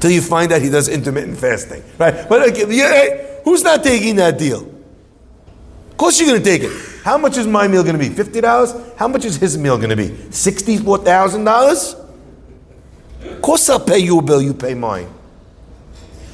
Till 0.00 0.10
you 0.10 0.20
find 0.20 0.50
out 0.50 0.60
he 0.60 0.68
does 0.68 0.88
intermittent 0.88 1.38
fasting, 1.38 1.84
right? 1.98 2.28
But 2.28 2.56
who's 3.44 3.62
not 3.62 3.84
taking 3.84 4.16
that 4.16 4.40
deal? 4.40 4.62
Of 5.92 5.96
course 5.96 6.18
you're 6.18 6.28
going 6.28 6.42
to 6.42 6.44
take 6.44 6.62
it. 6.64 6.72
How 7.04 7.16
much 7.16 7.36
is 7.36 7.46
my 7.46 7.68
meal 7.68 7.84
going 7.84 7.96
to 7.96 8.04
be? 8.04 8.08
Fifty 8.08 8.40
dollars. 8.40 8.74
How 8.96 9.06
much 9.06 9.24
is 9.24 9.36
his 9.36 9.56
meal 9.56 9.76
going 9.76 9.90
to 9.90 9.96
be? 9.96 10.16
Sixty-four 10.32 10.98
thousand 10.98 11.44
dollars. 11.44 11.94
Of 13.22 13.40
course 13.40 13.70
I'll 13.70 13.78
pay 13.78 14.00
you 14.00 14.18
a 14.18 14.22
bill. 14.22 14.42
You 14.42 14.52
pay 14.52 14.74
mine. 14.74 15.06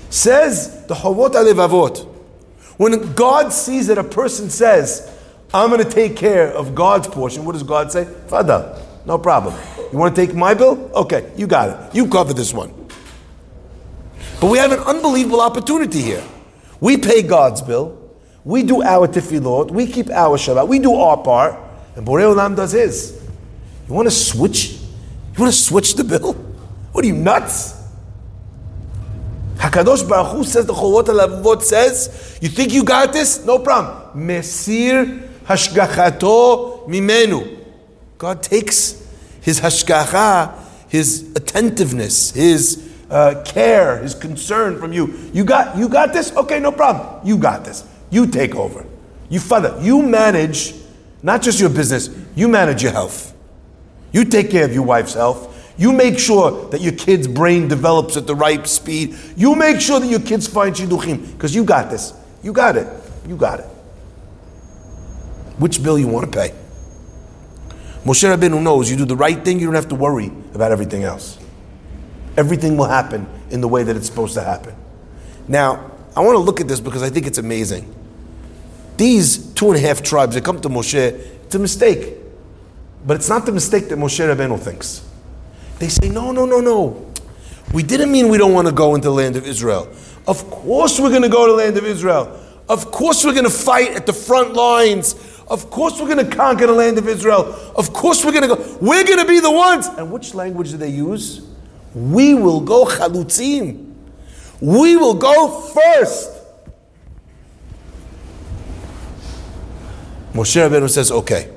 Says 0.09 0.87
the 0.87 0.95
Chovot 0.95 1.33
HaLevavot. 1.33 2.15
When 2.77 3.15
God 3.15 3.53
sees 3.53 3.87
that 3.87 3.99
a 3.99 4.05
person 4.05 4.51
says, 4.51 5.13
I'm 5.55 5.71
going 5.71 5.83
to 5.83 5.91
take 5.91 6.17
care 6.17 6.53
of 6.53 6.75
God's 6.75 7.09
portion, 7.09 7.45
what 7.45 7.53
does 7.53 7.63
God 7.63 7.91
say? 7.91 8.05
Father, 8.27 8.83
no 9.07 9.19
problem. 9.19 9.55
You 9.93 9.99
want 9.99 10.15
to 10.15 10.27
take 10.27 10.35
my 10.35 10.55
bill? 10.55 10.91
Okay, 10.95 11.33
you 11.37 11.47
got 11.47 11.69
it. 11.69 11.95
You 11.95 12.09
cover 12.09 12.35
this 12.35 12.53
one. 12.53 12.73
But 14.41 14.51
we 14.51 14.59
have 14.59 14.73
an 14.73 14.81
unbelievable 14.81 15.41
opportunity 15.41 16.03
here. 16.03 16.25
We 16.81 16.99
pay 16.99 17.23
God's 17.23 17.63
bill. 17.63 18.03
We 18.45 18.63
do 18.63 18.83
our 18.83 19.09
tefillot. 19.09 19.71
We 19.71 19.87
keep 19.87 20.11
our 20.11 20.37
Shabbat. 20.37 20.69
We 20.69 20.79
do 20.79 20.95
our 20.95 21.17
part. 21.17 21.59
And 21.95 22.07
Borei 22.07 22.35
Olam 22.35 22.55
does 22.55 22.73
his. 22.73 23.23
You 23.89 23.95
want 23.95 24.07
to 24.07 24.15
switch? 24.15 24.73
You 24.73 25.39
want 25.39 25.53
to 25.53 25.59
switch 25.59 25.95
the 25.95 26.05
bill? 26.05 26.35
What 26.93 27.05
are 27.05 27.09
you, 27.09 27.15
nuts? 27.15 27.76
Hakadosh 29.57 30.09
Baruch 30.09 30.33
Hu 30.33 30.45
says 30.45 30.67
the 30.67 30.73
Chovot 30.73 31.05
HaLevavot 31.05 31.63
says, 31.63 32.39
you 32.41 32.49
think 32.49 32.73
you 32.73 32.85
got 32.85 33.13
this? 33.13 33.45
No 33.45 33.59
problem. 33.59 34.27
Mesir 34.27 35.29
hashgachato 35.45 36.87
mimenu. 36.89 37.65
God 38.19 38.43
takes 38.43 39.07
his 39.41 39.61
hashgacha, 39.61 40.55
his 40.89 41.33
attentiveness, 41.37 42.33
his 42.33 42.93
uh, 43.11 43.43
care, 43.45 43.99
his 43.99 44.15
concern 44.15 44.79
from 44.79 44.93
you. 44.93 45.31
You 45.33 45.45
got, 45.45 45.77
you 45.77 45.89
got 45.89 46.13
this? 46.13 46.35
Okay, 46.37 46.61
no 46.61 46.73
problem. 46.73 47.27
You 47.27 47.39
got 47.39 47.65
this. 47.65 47.85
You 48.11 48.27
take 48.27 48.55
over. 48.55 48.87
You 49.29 49.41
father, 49.41 49.79
you 49.81 50.03
manage 50.03 50.75
not 51.23 51.43
just 51.43 51.59
your 51.61 51.71
business, 51.71 52.11
you 52.35 52.49
manage 52.49 52.83
your 52.83 52.93
health. 52.93 53.35
You 54.13 54.25
take 54.25 54.51
care 54.51 54.65
of 54.65 54.73
your 54.73 54.85
wife's 54.85 55.15
health. 55.15 55.55
You 55.79 55.93
make 55.93 56.19
sure 56.19 56.69
that 56.71 56.81
your 56.81 56.95
kid's 56.95 57.29
brain 57.29 57.69
develops 57.69 58.17
at 58.17 58.27
the 58.27 58.35
right 58.35 58.67
speed. 58.67 59.15
You 59.37 59.55
make 59.55 59.81
sure 59.81 60.01
that 60.01 60.07
your 60.07 60.21
kids 60.21 60.47
find 60.47 60.75
shidduchim 60.75 61.33
because 61.33 61.55
you 61.55 61.65
got 61.65 61.91
this. 61.91 62.15
You 62.43 62.53
got 62.53 62.77
it. 62.77 62.87
You 63.29 63.37
got 63.37 63.61
it. 63.61 63.67
Which 65.59 65.83
bill 65.83 65.99
you 65.99 66.09
want 66.09 66.31
to 66.33 66.39
pay? 66.39 66.55
Moshe 68.05 68.25
Rabbeinu 68.25 68.63
knows 68.63 68.91
you 68.91 68.97
do 68.97 69.05
the 69.05 69.17
right 69.17 69.45
thing, 69.45 69.59
you 69.59 69.67
don't 69.67 69.75
have 69.75 69.89
to 69.89 69.95
worry 69.95 70.31
about 70.55 70.71
everything 70.71 71.03
else. 71.03 71.39
Everything 72.37 72.77
will 72.77 72.87
happen 72.87 73.27
in 73.51 73.61
the 73.61 73.69
way 73.69 73.83
that 73.83 73.97
it's 73.97 74.07
supposed 74.07 74.35
to 74.35 74.43
happen. 74.43 74.75
Now, 75.49 75.91
I 76.15 76.21
want 76.21 76.37
to 76.37 76.41
look 76.41 76.61
at 76.61 76.69
this 76.69 76.81
because 76.81 77.03
I 77.03 77.11
think 77.11 77.27
it's 77.27 77.39
amazing. 77.39 77.93
These 78.97 79.53
two 79.55 79.69
and 79.73 79.77
a 79.77 79.81
half 79.81 80.03
tribes 80.03 80.35
that 80.35 80.45
come 80.45 80.61
to 80.61 80.69
Moshe, 80.69 80.95
it's 80.95 81.55
a 81.55 81.59
mistake. 81.59 82.17
But 83.05 83.17
it's 83.17 83.29
not 83.29 83.45
the 83.45 83.53
mistake 83.53 83.89
that 83.89 83.99
Moshe 83.99 84.19
Rabbeinu 84.21 84.59
thinks. 84.59 85.07
They 85.79 85.89
say, 85.89 86.09
no, 86.09 86.33
no, 86.33 86.47
no, 86.47 86.61
no. 86.61 87.13
We 87.73 87.83
didn't 87.83 88.11
mean 88.11 88.29
we 88.29 88.39
don't 88.39 88.53
want 88.53 88.69
to 88.69 88.73
go 88.73 88.95
into 88.95 89.09
the 89.09 89.15
land 89.15 89.37
of 89.37 89.47
Israel. 89.47 89.89
Of 90.27 90.51
course 90.51 90.99
we're 90.99 91.11
going 91.11 91.23
to 91.23 91.29
go 91.29 91.47
to 91.47 91.53
the 91.53 91.59
land 91.59 91.77
of 91.77 91.85
Israel. 91.85 92.43
Of 92.69 92.91
course 92.91 93.25
we're 93.25 93.33
going 93.33 93.45
to 93.45 93.51
fight 93.51 93.93
at 93.93 94.07
the 94.07 94.13
front 94.13 94.55
lines. 94.55 95.15
Of 95.49 95.71
course 95.71 96.01
we're 96.01 96.13
going 96.13 96.29
to 96.29 96.37
conquer 96.37 96.67
the 96.67 96.73
land 96.73 96.99
of 96.99 97.07
Israel. 97.07 97.55
Of 97.77 97.93
course 97.93 98.25
we're 98.25 98.33
going 98.33 98.49
to 98.49 98.57
go. 98.57 98.79
We're 98.81 99.05
going 99.05 99.19
to 99.19 99.27
be 99.27 99.41
the 99.41 99.51
ones. 99.51 99.87
And 99.87 100.11
which 100.11 100.35
language 100.35 100.71
do 100.71 100.77
they 100.77 100.89
use? 100.89 101.47
We 101.95 102.35
will 102.35 102.61
go 102.61 102.85
chalutzim. 102.87 103.95
We 104.61 104.97
will 104.97 105.15
go 105.15 105.61
first. 105.61 106.33
Moshe 110.33 110.57
Rabbeinu 110.57 110.91
says, 110.91 111.11
okay. 111.11 111.56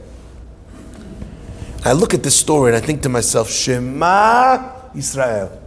I 1.84 1.94
look 1.94 2.14
at 2.14 2.24
this 2.24 2.36
story 2.36 2.74
and 2.74 2.84
I 2.84 2.86
think 2.86 3.02
to 3.04 3.10
myself, 3.10 3.50
Shema 3.50 4.92
Israel. 4.96 5.62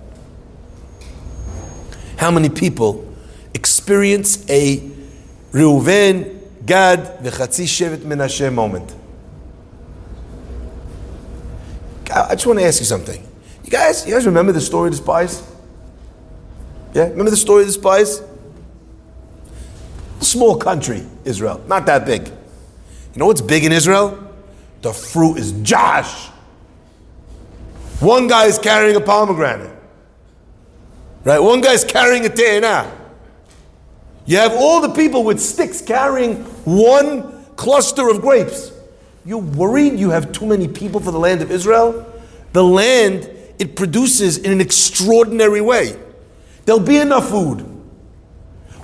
How 2.17 2.31
many 2.31 2.51
people 2.51 3.13
experience 3.55 4.49
a 4.49 4.91
Reuven, 5.53 6.41
Gad, 6.65 7.19
v'chatzi 7.23 7.65
Shevet 7.65 7.99
Menashe 7.99 8.53
moment? 8.53 8.95
I 12.15 12.35
just 12.35 12.47
want 12.47 12.59
to 12.59 12.65
ask 12.67 12.81
you 12.81 12.87
something. 12.87 13.27
You 13.65 13.71
guys, 13.71 14.07
you 14.07 14.13
guys 14.13 14.27
remember 14.27 14.53
the 14.53 14.61
story 14.61 14.89
of 14.89 14.93
the 14.93 15.03
spies? 15.03 15.43
Yeah, 16.95 17.05
remember 17.05 17.31
the 17.31 17.37
story 17.39 17.63
of 17.63 17.69
the 17.69 17.73
spies? 17.73 18.23
Small 20.21 20.57
country, 20.57 21.07
Israel, 21.25 21.63
not 21.67 21.87
that 21.87 22.05
big. 22.05 22.29
You 22.29 23.19
know 23.19 23.27
what's 23.27 23.41
big 23.41 23.65
in 23.65 23.73
Israel? 23.73 24.32
The 24.83 24.93
fruit 24.93 25.39
is 25.39 25.53
Josh. 25.63 26.29
One 28.01 28.27
guy 28.27 28.47
is 28.47 28.59
carrying 28.59 28.97
a 28.97 29.01
pomegranate. 29.01 29.71
Right? 31.25 31.39
One 31.39 31.61
guy 31.61 31.73
is 31.73 31.85
carrying 31.85 32.27
a 32.27 32.29
te'ena. 32.29 32.99
You 34.27 34.39
have 34.39 34.53
all 34.53 34.81
the 34.81 34.91
people 34.91 35.25
with 35.25 35.41
sticks 35.41 35.81
carrying 35.81 36.45
one 36.65 37.45
cluster 37.55 38.09
of 38.09 38.21
grapes. 38.21 38.73
You're 39.25 39.39
worried 39.39 39.99
you 40.01 40.11
have 40.11 40.33
too 40.33 40.47
many 40.47 40.67
people 40.67 41.01
for 41.01 41.13
the 41.13 41.19
land 41.19 41.43
of 41.43 41.51
Israel? 41.53 42.13
The 42.53 42.65
land, 42.65 43.31
it 43.59 43.77
produces 43.77 44.39
in 44.39 44.51
an 44.51 44.61
extraordinary 44.61 45.61
way. 45.61 45.97
There'll 46.65 46.81
be 46.81 46.97
enough 46.97 47.29
food. 47.29 47.61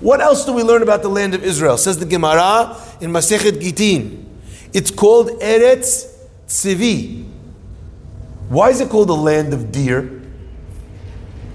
What 0.01 0.21
else 0.21 0.45
do 0.45 0.53
we 0.53 0.63
learn 0.63 0.83
about 0.83 1.03
the 1.03 1.09
land 1.09 1.35
of 1.35 1.43
Israel? 1.43 1.77
Says 1.77 1.99
the 1.99 2.07
Gemara 2.07 2.77
in 3.01 3.11
Masechet 3.11 3.61
Gittin. 3.61 4.28
It's 4.73 4.91
called 4.91 5.29
Eretz 5.41 6.15
Tzivi. 6.47 7.27
Why 8.49 8.71
is 8.71 8.81
it 8.81 8.89
called 8.89 9.09
the 9.09 9.17
land 9.17 9.53
of 9.53 9.71
deer? 9.73 10.23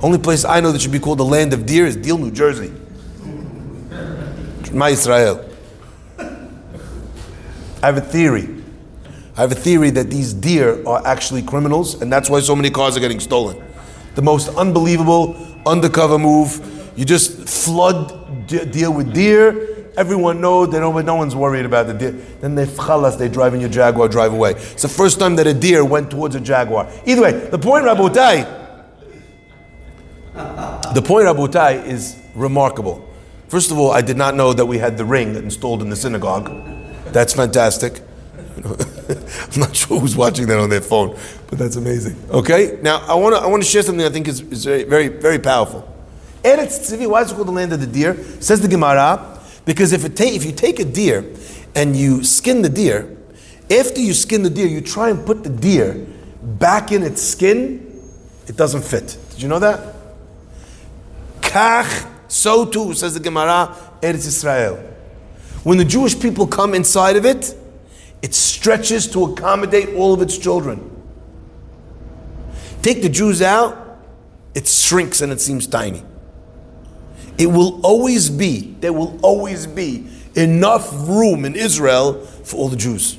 Only 0.02 0.18
place 0.18 0.46
I 0.46 0.60
know 0.60 0.72
that 0.72 0.82
should 0.82 0.92
be 0.92 1.00
called 1.00 1.18
the 1.20 1.26
land 1.26 1.54
of 1.54 1.66
deer 1.66 1.86
is 1.86 1.96
Deal, 1.96 2.18
New 2.18 2.32
Jersey. 2.32 2.72
My 4.72 4.90
Israel. 4.90 5.50
I 6.18 7.88
have 7.88 7.98
a 7.98 8.02
theory. 8.02 8.50
I 9.38 9.42
have 9.42 9.52
a 9.52 9.56
theory 9.56 9.92
that 9.92 10.10
these 10.10 10.34
deer 10.34 10.86
are 10.88 11.06
actually 11.06 11.44
criminals, 11.44 12.02
and 12.02 12.12
that's 12.12 12.30
why 12.30 12.40
so 12.40 12.56
many 12.56 12.70
cars 12.70 12.98
are 12.98 13.00
getting 13.00 13.20
stolen. 13.20 13.64
The 14.16 14.22
most 14.22 14.50
unbelievable 14.50 15.36
undercover 15.66 16.18
move. 16.18 16.92
You 16.96 17.06
just 17.06 17.48
flood 17.48 18.24
Deal 18.48 18.94
with 18.94 19.14
deer. 19.14 19.73
Everyone 19.96 20.42
knows 20.42 20.72
they 20.72 20.80
don't, 20.80 21.06
no 21.06 21.16
one's 21.16 21.36
worried 21.36 21.66
about 21.66 21.88
the 21.88 21.94
deer. 21.94 22.12
Then 22.12 22.56
they 22.56 22.66
chalas, 22.66 23.18
they 23.18 23.30
drive 23.30 23.54
in 23.54 23.62
your 23.62 23.70
Jaguar, 23.70 24.08
drive 24.08 24.34
away. 24.34 24.52
It's 24.52 24.82
the 24.82 24.90
first 24.90 25.20
time 25.20 25.36
that 25.36 25.46
a 25.46 25.54
deer 25.54 25.86
went 25.86 26.10
towards 26.10 26.36
a 26.36 26.40
Jaguar. 26.40 26.90
Either 27.06 27.22
way, 27.22 27.32
the 27.32 27.60
point, 27.60 27.86
Rabotai, 27.86 28.62
the 30.94 31.02
point, 31.02 31.28
Rabotai, 31.28 31.86
is 31.86 32.20
remarkable. 32.34 33.08
First 33.50 33.70
of 33.70 33.78
all, 33.78 33.92
I 33.92 34.02
did 34.02 34.18
not 34.18 34.36
know 34.36 34.52
that 34.52 34.66
we 34.66 34.80
had 34.80 34.98
the 34.98 35.06
ring 35.06 35.36
installed 35.36 35.84
in 35.84 35.90
the 35.90 35.96
synagogue. 35.96 36.52
That's 37.12 37.34
fantastic. 37.34 38.02
I'm 38.64 39.60
not 39.60 39.76
sure 39.76 40.00
who's 40.00 40.16
watching 40.16 40.48
that 40.48 40.58
on 40.58 40.70
their 40.70 40.82
phone, 40.82 41.18
but 41.50 41.60
that's 41.60 41.76
amazing. 41.76 42.18
Okay, 42.32 42.80
now 42.82 43.00
I 43.08 43.14
want 43.16 43.36
to 43.36 43.42
I 43.42 43.48
want 43.48 43.62
to 43.62 43.70
share 43.70 43.84
something 43.84 44.06
I 44.06 44.10
think 44.10 44.28
is, 44.28 44.42
is 44.42 44.66
very 44.66 44.84
very 44.84 45.08
very 45.08 45.40
powerful. 45.40 45.88
Eretz 46.44 46.80
Tzivi, 46.80 47.08
why 47.08 47.22
is 47.22 47.32
it 47.32 47.36
called 47.36 47.48
the 47.48 47.52
land 47.52 47.74
of 47.74 47.80
the 47.80 47.88
deer? 47.88 48.18
Says 48.42 48.62
the 48.62 48.68
Gemara, 48.68 49.33
because 49.66 49.94
if 49.94 50.04
ta- 50.16 50.24
if 50.24 50.46
you 50.46 50.52
take 50.52 50.80
a 50.80 50.86
deer 50.86 51.26
and 51.76 51.96
you 51.96 52.24
skin 52.24 52.62
the 52.62 52.70
deer, 52.70 53.18
after 53.72 54.00
you 54.00 54.14
skin 54.14 54.44
the 54.44 54.50
deer, 54.50 54.68
you 54.68 54.82
try 54.82 55.10
and 55.10 55.26
put 55.26 55.44
the 55.44 55.50
deer 55.50 56.06
back 56.42 56.92
in 56.92 57.04
its 57.04 57.22
skin, 57.22 58.02
it 58.48 58.58
doesn't 58.58 58.84
fit. 58.84 59.18
Did 59.32 59.42
you 59.42 59.48
know 59.48 59.60
that? 59.60 59.96
Kach, 61.42 62.10
so 62.28 62.66
too, 62.66 62.94
says 62.94 63.14
the 63.14 63.20
Gemara, 63.20 63.76
Eretz 64.02 64.28
Israel. 64.28 64.76
When 65.64 65.78
the 65.78 65.86
Jewish 65.86 66.20
people 66.20 66.46
come 66.46 66.74
inside 66.74 67.16
of 67.16 67.26
it, 67.26 67.56
it 68.22 68.34
stretches 68.34 69.08
to 69.12 69.26
accommodate 69.26 69.96
all 69.96 70.14
of 70.14 70.22
its 70.22 70.38
children. 70.38 70.90
Take 72.82 73.02
the 73.02 73.10
Jews 73.10 73.42
out, 73.42 74.00
it 74.54 74.68
shrinks 74.68 75.22
and 75.22 75.32
it 75.32 75.40
seems 75.40 75.68
tiny. 75.68 76.04
It 77.38 77.48
will 77.48 77.82
always 77.82 78.30
be, 78.30 78.76
there 78.80 78.94
will 78.94 79.20
always 79.22 79.68
be 79.68 80.08
enough 80.36 80.90
room 81.08 81.46
in 81.46 81.56
Israel 81.56 82.26
for 82.44 82.58
all 82.58 82.70
the 82.70 82.76
Jews. 82.76 83.18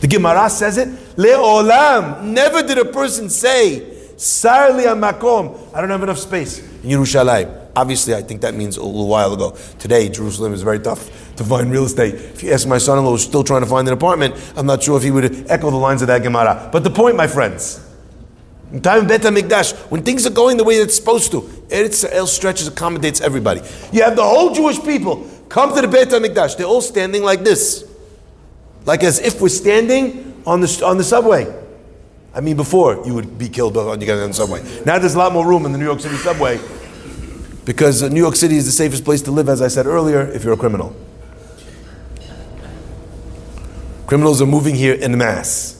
The 0.00 0.06
Gemara 0.06 0.48
says 0.48 0.78
it, 0.78 0.88
Le'olam. 1.16 2.22
Never 2.22 2.62
did 2.62 2.78
a 2.78 2.86
person 2.86 3.28
say, 3.28 3.98
Sar 4.16 4.72
li 4.72 4.84
makom. 4.84 5.74
I 5.74 5.80
don't 5.80 5.90
have 5.90 6.02
enough 6.02 6.18
space 6.18 6.58
in 6.58 6.90
Yerushalayim. 6.90 7.68
Obviously, 7.76 8.14
I 8.14 8.22
think 8.22 8.40
that 8.40 8.54
means 8.54 8.76
a 8.76 8.82
little 8.82 9.06
while 9.06 9.32
ago. 9.32 9.56
Today, 9.78 10.08
Jerusalem 10.08 10.52
is 10.52 10.62
very 10.62 10.80
tough 10.80 11.34
to 11.36 11.44
find 11.44 11.70
real 11.70 11.84
estate. 11.84 12.14
If 12.14 12.42
you 12.42 12.52
ask 12.52 12.66
my 12.66 12.78
son-in-law, 12.78 13.12
who's 13.12 13.22
still 13.22 13.44
trying 13.44 13.62
to 13.62 13.66
find 13.66 13.86
an 13.88 13.94
apartment, 13.94 14.34
I'm 14.56 14.66
not 14.66 14.82
sure 14.82 14.96
if 14.96 15.02
he 15.02 15.10
would 15.10 15.50
echo 15.50 15.70
the 15.70 15.76
lines 15.76 16.02
of 16.02 16.08
that 16.08 16.22
Gemara. 16.22 16.68
But 16.72 16.84
the 16.84 16.90
point, 16.90 17.16
my 17.16 17.26
friends, 17.26 17.86
in 18.72 18.80
time 18.80 19.02
of 19.02 19.08
Bet 19.08 19.22
HaMikdash, 19.22 19.76
when 19.90 20.02
things 20.02 20.26
are 20.26 20.30
going 20.30 20.56
the 20.56 20.64
way 20.64 20.74
it's 20.74 20.94
supposed 20.94 21.32
to, 21.32 21.40
Eretz 21.40 22.04
Israel 22.04 22.26
stretches, 22.26 22.68
accommodates 22.68 23.20
everybody. 23.20 23.60
You 23.92 24.02
have 24.02 24.16
the 24.16 24.22
whole 24.22 24.54
Jewish 24.54 24.80
people 24.82 25.28
come 25.48 25.74
to 25.74 25.80
the 25.80 25.88
Bet 25.88 26.08
HaMikdash. 26.08 26.56
They're 26.56 26.66
all 26.66 26.80
standing 26.80 27.22
like 27.22 27.40
this. 27.40 27.84
Like 28.86 29.02
as 29.02 29.18
if 29.18 29.40
we're 29.40 29.48
standing 29.48 30.42
on 30.46 30.60
the, 30.60 30.82
on 30.84 30.98
the 30.98 31.04
subway. 31.04 31.52
I 32.32 32.40
mean, 32.40 32.56
before 32.56 33.02
you 33.04 33.14
would 33.14 33.38
be 33.38 33.48
killed 33.48 33.76
on 33.76 34.00
you 34.00 34.12
on 34.12 34.28
the 34.28 34.34
subway. 34.34 34.62
Now 34.84 34.98
there's 34.98 35.14
a 35.14 35.18
lot 35.18 35.32
more 35.32 35.46
room 35.46 35.66
in 35.66 35.72
the 35.72 35.78
New 35.78 35.84
York 35.84 36.00
City 36.00 36.16
subway 36.16 36.60
because 37.64 38.02
uh, 38.02 38.08
New 38.08 38.20
York 38.20 38.36
City 38.36 38.56
is 38.56 38.66
the 38.66 38.72
safest 38.72 39.04
place 39.04 39.22
to 39.22 39.32
live, 39.32 39.48
as 39.48 39.60
I 39.60 39.68
said 39.68 39.86
earlier, 39.86 40.22
if 40.28 40.44
you're 40.44 40.54
a 40.54 40.56
criminal. 40.56 40.94
Criminals 44.06 44.40
are 44.40 44.46
moving 44.46 44.74
here 44.74 44.94
in 44.94 45.16
mass. 45.18 45.79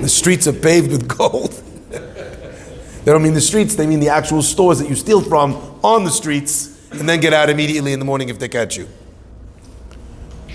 The 0.00 0.08
streets 0.08 0.46
are 0.46 0.52
paved 0.52 0.90
with 0.90 1.06
gold. 1.06 1.52
they 1.90 3.12
don't 3.12 3.22
mean 3.22 3.34
the 3.34 3.40
streets, 3.40 3.74
they 3.74 3.86
mean 3.86 4.00
the 4.00 4.08
actual 4.08 4.42
stores 4.42 4.78
that 4.78 4.88
you 4.88 4.94
steal 4.94 5.20
from 5.20 5.54
on 5.84 6.04
the 6.04 6.10
streets 6.10 6.90
and 6.92 7.08
then 7.08 7.20
get 7.20 7.32
out 7.32 7.50
immediately 7.50 7.92
in 7.92 7.98
the 7.98 8.04
morning 8.04 8.28
if 8.28 8.38
they 8.38 8.48
catch 8.48 8.76
you. 8.76 8.88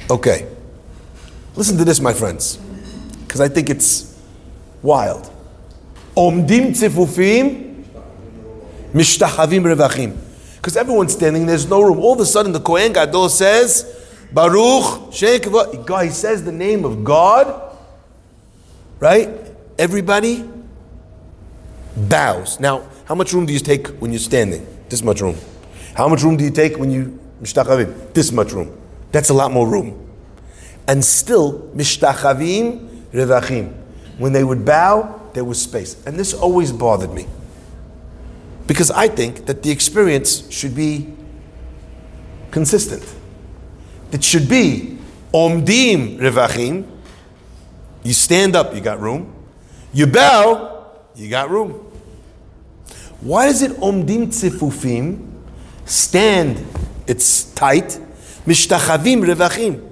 Okay. 0.10 0.47
Listen 1.56 1.78
to 1.78 1.86
this, 1.86 2.00
my 2.00 2.13
friends, 2.13 2.58
because 3.21 3.41
I 3.41 3.47
think 3.47 3.69
it's 3.69 4.19
wild. 4.82 5.32
Because 10.56 10.78
everyone's 10.78 11.13
standing, 11.13 11.45
there's 11.45 11.67
no 11.67 11.82
room. 11.82 12.00
All 12.00 12.13
of 12.13 12.19
a 12.19 12.26
sudden, 12.26 12.52
the 12.52 12.60
Kohen 12.60 12.93
Gadol 12.93 13.30
says, 13.30 14.06
Baruch 14.32 15.13
Sheikh. 15.13 15.47
God, 15.86 16.04
he 16.04 16.10
says 16.10 16.43
the 16.43 16.52
name 16.52 16.86
of 16.86 17.04
God 17.04 17.66
right? 18.99 19.29
Everybody 19.77 20.47
bows. 21.95 22.60
Now, 22.60 22.88
how 23.05 23.15
much 23.15 23.33
room 23.33 23.45
do 23.45 23.53
you 23.53 23.60
take 23.60 23.88
when 23.99 24.12
you're 24.12 24.19
standing? 24.19 24.65
This 24.89 25.03
much 25.03 25.21
room. 25.21 25.38
How 25.95 26.07
much 26.07 26.23
room 26.23 26.38
do 26.38 26.43
you 26.43 26.51
take 26.51 26.77
when 26.77 26.91
you 26.91 27.19
mishtachavim? 27.41 28.13
This 28.13 28.31
much 28.31 28.51
room. 28.51 28.79
That's 29.12 29.29
a 29.29 29.33
lot 29.33 29.51
more 29.51 29.67
room. 29.67 30.03
And 30.88 31.03
still, 31.03 31.69
mishtachavim 31.75 33.05
revachim. 33.12 33.73
When 34.17 34.33
they 34.33 34.43
would 34.43 34.65
bow, 34.65 35.21
there 35.33 35.43
was 35.43 35.62
space. 35.62 36.03
And 36.05 36.17
this 36.17 36.33
always 36.33 36.71
bothered 36.71 37.13
me. 37.13 37.27
Because 38.65 38.91
I 38.91 39.07
think 39.07 39.45
that 39.45 39.63
the 39.63 39.71
experience 39.71 40.51
should 40.51 40.75
be 40.75 41.13
consistent. 42.51 43.03
It 44.12 44.23
should 44.23 44.49
be 44.49 44.97
omdim 45.33 46.19
revachim, 46.19 46.86
you 48.03 48.13
stand 48.13 48.55
up, 48.55 48.73
you 48.73 48.81
got 48.81 48.99
room. 48.99 49.33
You 49.93 50.07
bow, 50.07 50.86
you 51.15 51.29
got 51.29 51.49
room. 51.49 51.71
Why 53.21 53.47
is 53.47 53.62
it 53.62 53.71
omdim 53.73 54.27
tzifufim? 54.27 55.31
Stand, 55.86 56.65
it's 57.07 57.45
tight. 57.53 57.99
Mishtachavim 58.45 59.23
revachim. 59.25 59.89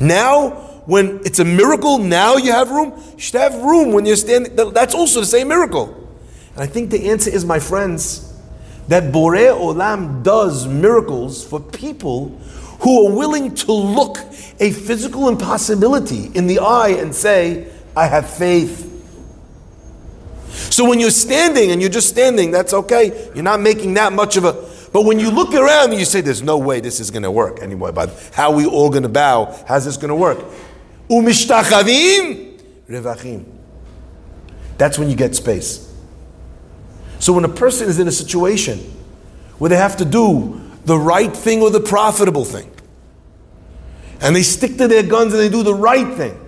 Now, 0.00 0.50
when 0.86 1.20
it's 1.24 1.38
a 1.38 1.44
miracle, 1.44 1.98
now 1.98 2.36
you 2.36 2.52
have 2.52 2.70
room. 2.70 2.92
You 3.14 3.20
should 3.20 3.40
have 3.40 3.54
room 3.62 3.92
when 3.92 4.06
you're 4.06 4.16
standing. 4.16 4.56
That's 4.56 4.94
also 4.94 5.20
the 5.20 5.26
same 5.26 5.48
miracle. 5.48 5.96
And 6.54 6.62
I 6.62 6.66
think 6.66 6.90
the 6.90 7.10
answer 7.10 7.30
is, 7.30 7.44
my 7.44 7.60
friends, 7.60 8.34
that 8.88 9.12
Borei 9.12 9.56
Olam 9.56 10.22
does 10.22 10.66
miracles 10.66 11.46
for 11.46 11.60
people 11.60 12.36
who 12.82 13.06
are 13.06 13.14
willing 13.14 13.54
to 13.54 13.72
look 13.72 14.18
a 14.58 14.70
physical 14.72 15.28
impossibility 15.28 16.30
in 16.34 16.46
the 16.46 16.58
eye 16.58 16.90
and 16.90 17.14
say, 17.14 17.70
I 17.96 18.06
have 18.06 18.28
faith. 18.28 18.86
So 20.70 20.88
when 20.88 21.00
you're 21.00 21.10
standing 21.10 21.70
and 21.70 21.80
you're 21.80 21.90
just 21.90 22.08
standing, 22.08 22.50
that's 22.50 22.72
okay. 22.72 23.30
You're 23.34 23.44
not 23.44 23.60
making 23.60 23.94
that 23.94 24.12
much 24.12 24.36
of 24.36 24.44
a. 24.44 24.52
But 24.92 25.04
when 25.04 25.20
you 25.20 25.30
look 25.30 25.54
around 25.54 25.90
and 25.90 25.98
you 25.98 26.04
say, 26.04 26.20
there's 26.20 26.42
no 26.42 26.58
way 26.58 26.80
this 26.80 27.00
is 27.00 27.10
going 27.10 27.22
to 27.22 27.30
work 27.30 27.62
anyway, 27.62 27.92
but 27.92 28.30
how 28.34 28.50
are 28.50 28.56
we 28.56 28.66
all 28.66 28.90
going 28.90 29.04
to 29.04 29.08
bow? 29.08 29.56
How's 29.66 29.84
this 29.84 29.96
going 29.96 30.08
to 30.08 30.14
work? 30.14 30.38
Umishtachavim 31.08 32.60
revachim. 32.88 33.44
That's 34.78 34.98
when 34.98 35.08
you 35.08 35.16
get 35.16 35.36
space. 35.36 35.86
So 37.18 37.32
when 37.32 37.44
a 37.44 37.48
person 37.48 37.88
is 37.88 37.98
in 37.98 38.08
a 38.08 38.12
situation 38.12 38.78
where 39.58 39.68
they 39.68 39.76
have 39.76 39.96
to 39.98 40.04
do 40.04 40.69
the 40.84 40.98
right 40.98 41.34
thing 41.34 41.62
or 41.62 41.70
the 41.70 41.80
profitable 41.80 42.44
thing. 42.44 42.70
And 44.20 44.36
they 44.36 44.42
stick 44.42 44.76
to 44.78 44.88
their 44.88 45.02
guns 45.02 45.32
and 45.32 45.40
they 45.40 45.48
do 45.48 45.62
the 45.62 45.74
right 45.74 46.14
thing. 46.16 46.38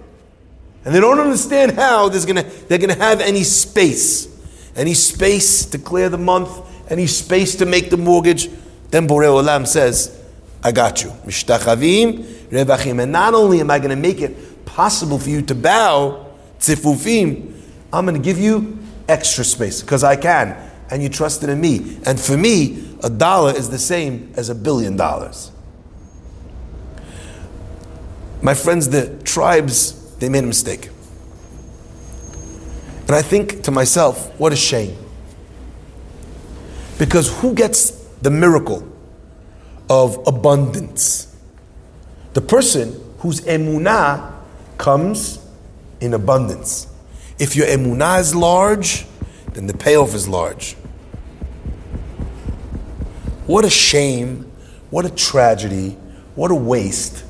And 0.84 0.94
they 0.94 1.00
don't 1.00 1.20
understand 1.20 1.72
how 1.72 2.08
there's 2.08 2.26
gonna, 2.26 2.42
they're 2.42 2.78
going 2.78 2.90
to 2.90 2.98
have 2.98 3.20
any 3.20 3.44
space. 3.44 4.28
Any 4.74 4.94
space 4.94 5.66
to 5.66 5.78
clear 5.78 6.08
the 6.08 6.18
month, 6.18 6.50
any 6.90 7.06
space 7.06 7.56
to 7.56 7.66
make 7.66 7.90
the 7.90 7.96
mortgage. 7.96 8.48
Then 8.90 9.06
Borei 9.06 9.26
Olam 9.26 9.66
says, 9.66 10.18
I 10.64 10.72
got 10.72 11.02
you. 11.02 11.10
Mishtachavim, 11.24 12.24
revachim. 12.50 13.02
And 13.02 13.12
not 13.12 13.34
only 13.34 13.60
am 13.60 13.70
I 13.70 13.78
going 13.78 13.90
to 13.90 13.96
make 13.96 14.20
it 14.20 14.64
possible 14.64 15.18
for 15.18 15.28
you 15.28 15.42
to 15.42 15.54
bow, 15.54 16.26
tzifufim, 16.58 17.52
I'm 17.92 18.06
going 18.06 18.20
to 18.20 18.24
give 18.24 18.38
you 18.38 18.78
extra 19.08 19.44
space 19.44 19.82
because 19.82 20.02
I 20.04 20.16
can. 20.16 20.56
And 20.92 21.02
you 21.02 21.08
trusted 21.08 21.48
in 21.48 21.58
me. 21.58 21.96
And 22.04 22.20
for 22.20 22.36
me, 22.36 22.96
a 23.02 23.08
dollar 23.08 23.56
is 23.56 23.70
the 23.70 23.78
same 23.78 24.30
as 24.36 24.50
a 24.50 24.54
billion 24.54 24.94
dollars. 24.94 25.50
My 28.42 28.52
friends, 28.52 28.90
the 28.90 29.18
tribes, 29.24 30.14
they 30.16 30.28
made 30.28 30.44
a 30.44 30.46
mistake. 30.46 30.90
And 33.06 33.12
I 33.12 33.22
think 33.22 33.62
to 33.62 33.70
myself, 33.70 34.38
what 34.38 34.52
a 34.52 34.56
shame. 34.56 34.94
Because 36.98 37.40
who 37.40 37.54
gets 37.54 37.92
the 38.20 38.30
miracle 38.30 38.86
of 39.88 40.22
abundance? 40.26 41.34
The 42.34 42.42
person 42.42 43.00
whose 43.20 43.40
emunah 43.40 44.34
comes 44.76 45.38
in 46.02 46.12
abundance. 46.12 46.86
If 47.38 47.56
your 47.56 47.66
emunah 47.66 48.20
is 48.20 48.34
large, 48.34 49.06
then 49.54 49.66
the 49.66 49.74
payoff 49.74 50.14
is 50.14 50.28
large. 50.28 50.76
What 53.46 53.64
a 53.64 53.70
shame, 53.70 54.50
what 54.90 55.04
a 55.04 55.10
tragedy, 55.10 55.96
what 56.34 56.50
a 56.50 56.54
waste 56.54 57.24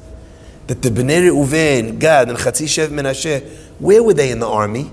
that 0.67 0.83
the 0.83 0.91
Bnei 0.91 1.31
Reuven, 1.31 1.99
Gad, 1.99 2.29
and 2.29 2.39
Chatzi 2.39 2.67
Shev 2.67 2.89
Menashe, 2.89 3.47
where 3.79 4.03
were 4.03 4.15
they 4.15 4.31
in 4.31 4.39
the 4.39 4.49
army? 4.49 4.85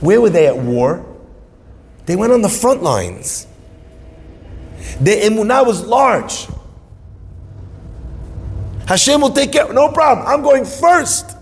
Where 0.00 0.20
were 0.20 0.30
they 0.30 0.46
at 0.46 0.56
war? 0.56 1.04
They 2.06 2.16
went 2.16 2.32
on 2.32 2.42
the 2.42 2.48
front 2.48 2.82
lines. 2.82 3.46
Their 5.00 5.30
emunah 5.30 5.66
was 5.66 5.84
large. 5.84 6.48
Hashem 8.86 9.20
will 9.20 9.30
take 9.30 9.52
care. 9.52 9.72
No 9.72 9.92
problem. 9.92 10.26
I'm 10.26 10.42
going 10.42 10.64
first. 10.64 11.36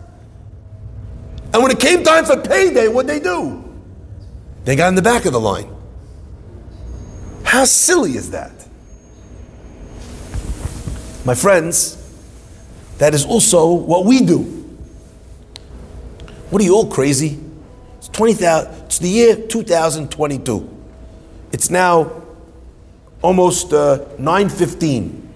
And 1.55 1.63
when 1.63 1.71
it 1.71 1.81
came 1.81 2.03
time 2.03 2.25
for 2.25 2.37
payday, 2.37 2.89
what 2.89 3.07
they 3.07 3.21
do? 3.21 3.65
They 4.65 4.77
got 4.77 4.89
in 4.89 4.97
the 4.97 5.03
back 5.03 5.25
of 5.25 5.33
the 5.33 5.41
line. 5.41 5.75
How 7.49 7.65
silly 7.65 8.15
is 8.15 8.33
that? 8.33 8.53
My 11.25 11.35
friends, 11.35 11.97
that 12.99 13.15
is 13.15 13.25
also 13.25 13.73
what 13.73 14.05
we 14.05 14.21
do. 14.21 14.41
What 16.51 16.61
are 16.61 16.65
you 16.67 16.75
all 16.75 16.91
crazy? 16.91 17.41
It's 17.97 18.09
20,000, 18.09 18.85
it's 18.85 18.99
the 18.99 19.09
year 19.09 19.35
2022. 19.35 20.85
It's 21.51 21.71
now 21.71 22.23
almost 23.23 23.73
uh, 23.73 24.05
9.15. 24.19 25.27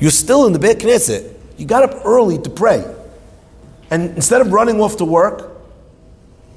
You're 0.00 0.10
still 0.10 0.48
in 0.48 0.52
the 0.52 0.58
Beit 0.58 0.80
Knesset. 0.80 1.32
You 1.56 1.64
got 1.64 1.84
up 1.84 2.04
early 2.04 2.38
to 2.38 2.50
pray. 2.50 2.84
And 3.92 4.16
instead 4.16 4.40
of 4.40 4.52
running 4.52 4.80
off 4.80 4.96
to 4.96 5.04
work, 5.04 5.62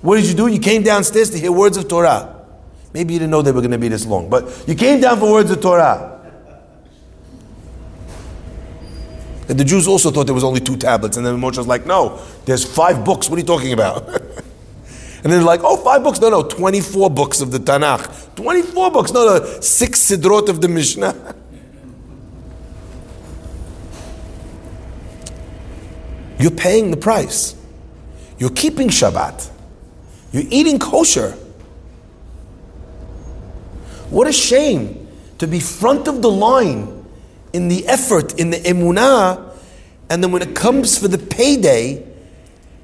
what 0.01 0.15
did 0.15 0.25
you 0.25 0.33
do? 0.33 0.47
You 0.47 0.59
came 0.59 0.81
downstairs 0.81 1.29
to 1.29 1.37
hear 1.37 1.51
words 1.51 1.77
of 1.77 1.87
Torah. 1.87 2.30
Maybe 2.93 3.13
you 3.13 3.19
didn't 3.19 3.31
know 3.31 3.41
they 3.41 3.51
were 3.51 3.61
going 3.61 3.71
to 3.71 3.77
be 3.77 3.87
this 3.87 4.05
long, 4.05 4.29
but 4.29 4.65
you 4.67 4.75
came 4.75 4.99
down 4.99 5.19
for 5.19 5.31
words 5.31 5.49
of 5.51 5.61
Torah. 5.61 6.19
And 9.47 9.59
the 9.59 9.65
Jews 9.65 9.87
also 9.87 10.11
thought 10.11 10.25
there 10.25 10.33
was 10.33 10.43
only 10.43 10.61
two 10.61 10.77
tablets, 10.77 11.17
and 11.17 11.25
then 11.25 11.37
Moshe 11.37 11.57
was 11.57 11.67
like, 11.67 11.85
"No, 11.85 12.21
there's 12.45 12.63
five 12.63 13.03
books. 13.03 13.29
What 13.29 13.35
are 13.35 13.41
you 13.41 13.45
talking 13.45 13.73
about?" 13.73 14.07
and 15.23 15.31
they're 15.31 15.41
like, 15.41 15.61
"Oh, 15.63 15.75
five 15.77 16.03
books? 16.03 16.21
No, 16.21 16.29
no, 16.29 16.43
twenty-four 16.43 17.09
books 17.09 17.41
of 17.41 17.51
the 17.51 17.57
Tanakh. 17.57 18.33
Twenty-four 18.35 18.91
books? 18.91 19.11
No, 19.11 19.25
no, 19.25 19.43
six 19.59 19.99
sidrot 20.09 20.47
of 20.47 20.61
the 20.61 20.69
Mishnah." 20.69 21.35
You're 26.39 26.51
paying 26.51 26.89
the 26.91 26.97
price. 26.97 27.55
You're 28.39 28.49
keeping 28.51 28.87
Shabbat. 28.87 29.49
You're 30.31 30.47
eating 30.49 30.79
kosher. 30.79 31.37
What 34.11 34.27
a 34.27 34.33
shame 34.33 35.07
to 35.39 35.47
be 35.47 35.59
front 35.59 36.07
of 36.07 36.21
the 36.21 36.29
line 36.29 37.05
in 37.53 37.69
the 37.69 37.87
effort, 37.87 38.39
in 38.39 38.51
the 38.51 38.57
emunah, 38.57 39.55
and 40.09 40.23
then 40.23 40.31
when 40.31 40.41
it 40.41 40.53
comes 40.53 40.97
for 40.97 41.07
the 41.07 41.17
payday, 41.17 42.05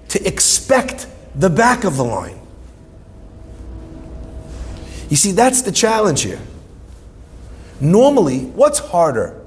to 0.07 0.25
expect 0.25 1.05
the 1.35 1.49
back 1.49 1.83
of 1.83 1.97
the 1.97 2.03
line. 2.03 2.39
You 5.09 5.17
see, 5.17 5.33
that's 5.33 5.61
the 5.61 5.71
challenge 5.71 6.21
here. 6.21 6.39
Normally, 7.79 8.39
what's 8.39 8.79
harder? 8.79 9.39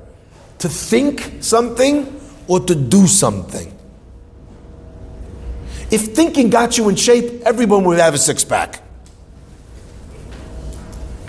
To 0.59 0.69
think 0.69 1.39
something 1.41 2.21
or 2.47 2.61
to 2.61 2.75
do 2.75 3.07
something? 3.07 3.75
If 5.91 6.15
thinking 6.15 6.51
got 6.51 6.77
you 6.79 6.89
in 6.91 6.97
shape, 6.97 7.43
everyone 7.43 7.85
would 7.85 7.99
have 7.99 8.15
a 8.15 8.19
six 8.19 8.45
pack. 8.45 8.83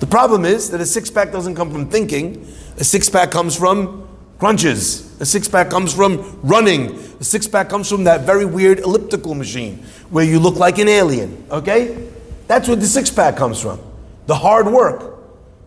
The 0.01 0.07
problem 0.07 0.45
is 0.45 0.71
that 0.71 0.81
a 0.81 0.85
six 0.85 1.11
pack 1.11 1.31
doesn't 1.31 1.53
come 1.53 1.71
from 1.71 1.87
thinking, 1.87 2.43
a 2.77 2.83
six 2.83 3.07
pack 3.07 3.29
comes 3.29 3.55
from 3.55 4.09
crunches, 4.39 5.21
a 5.21 5.25
six 5.27 5.47
pack 5.47 5.69
comes 5.69 5.93
from 5.93 6.39
running, 6.41 6.95
a 7.19 7.23
six 7.23 7.47
pack 7.47 7.69
comes 7.69 7.87
from 7.87 8.05
that 8.05 8.21
very 8.21 8.43
weird 8.43 8.79
elliptical 8.79 9.35
machine 9.35 9.85
where 10.09 10.25
you 10.25 10.39
look 10.39 10.55
like 10.55 10.79
an 10.79 10.87
alien, 10.87 11.45
okay? 11.51 12.09
That's 12.47 12.67
where 12.67 12.75
the 12.75 12.87
six 12.87 13.11
pack 13.11 13.37
comes 13.37 13.61
from. 13.61 13.79
The 14.25 14.33
hard 14.33 14.65
work. 14.65 15.19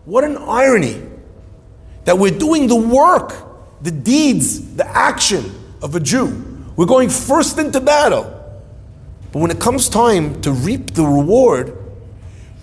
What 0.03 0.25
an 0.25 0.35
irony 0.35 1.01
that 2.03 2.17
we're 2.17 2.37
doing 2.37 2.67
the 2.67 2.75
work, 2.75 3.33
the 3.81 3.91
deeds, 3.91 4.75
the 4.75 4.85
action 4.85 5.49
of 5.81 5.95
a 5.95 5.99
Jew. 6.01 6.65
We're 6.75 6.87
going 6.87 7.07
first 7.07 7.57
into 7.57 7.79
battle. 7.79 8.23
But 9.31 9.39
when 9.39 9.49
it 9.49 9.61
comes 9.61 9.87
time 9.87 10.41
to 10.41 10.51
reap 10.51 10.91
the 10.91 11.05
reward, 11.05 11.84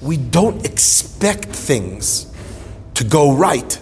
we 0.02 0.16
don't 0.16 0.66
expect 0.66 1.46
things 1.46 2.26
to 2.94 3.04
go 3.04 3.34
right. 3.34 3.80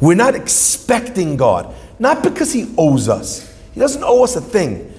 We're 0.00 0.14
not 0.14 0.34
expecting 0.34 1.36
God, 1.36 1.74
not 1.98 2.22
because 2.22 2.52
He 2.52 2.72
owes 2.78 3.08
us. 3.08 3.52
He 3.72 3.80
doesn't 3.80 4.04
owe 4.04 4.22
us 4.22 4.36
a 4.36 4.40
thing, 4.40 4.92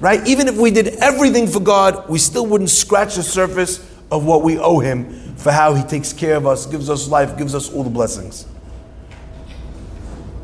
right? 0.00 0.26
Even 0.26 0.48
if 0.48 0.56
we 0.56 0.70
did 0.70 0.88
everything 0.96 1.46
for 1.46 1.60
God, 1.60 2.08
we 2.08 2.18
still 2.18 2.46
wouldn't 2.46 2.70
scratch 2.70 3.16
the 3.16 3.22
surface 3.22 3.78
of 4.10 4.24
what 4.24 4.42
we 4.42 4.58
owe 4.58 4.78
Him 4.78 5.36
for 5.36 5.52
how 5.52 5.74
He 5.74 5.82
takes 5.82 6.12
care 6.12 6.36
of 6.36 6.46
us, 6.46 6.64
gives 6.64 6.88
us 6.88 7.08
life, 7.08 7.36
gives 7.36 7.54
us 7.54 7.70
all 7.70 7.84
the 7.84 7.90
blessings. 7.90 8.46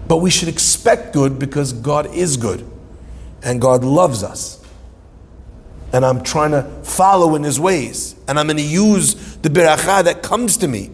But 0.07 0.19
we 0.19 0.31
should 0.31 0.49
expect 0.49 1.13
good 1.15 1.39
because 1.39 1.73
God 1.73 2.15
is 2.15 2.37
good 2.37 2.69
and 3.43 3.61
God 3.61 3.85
loves 3.85 4.23
us 4.23 4.58
and 5.93 6.05
I'm 6.05 6.23
trying 6.23 6.51
to 6.51 6.63
follow 6.83 7.35
in 7.35 7.43
his 7.43 7.59
ways, 7.59 8.15
and 8.27 8.39
I'm 8.39 8.47
going 8.47 8.59
to 8.59 8.63
use 8.63 9.37
the 9.39 9.49
beracha 9.49 10.05
that 10.05 10.23
comes 10.23 10.57
to 10.59 10.69
me 10.69 10.89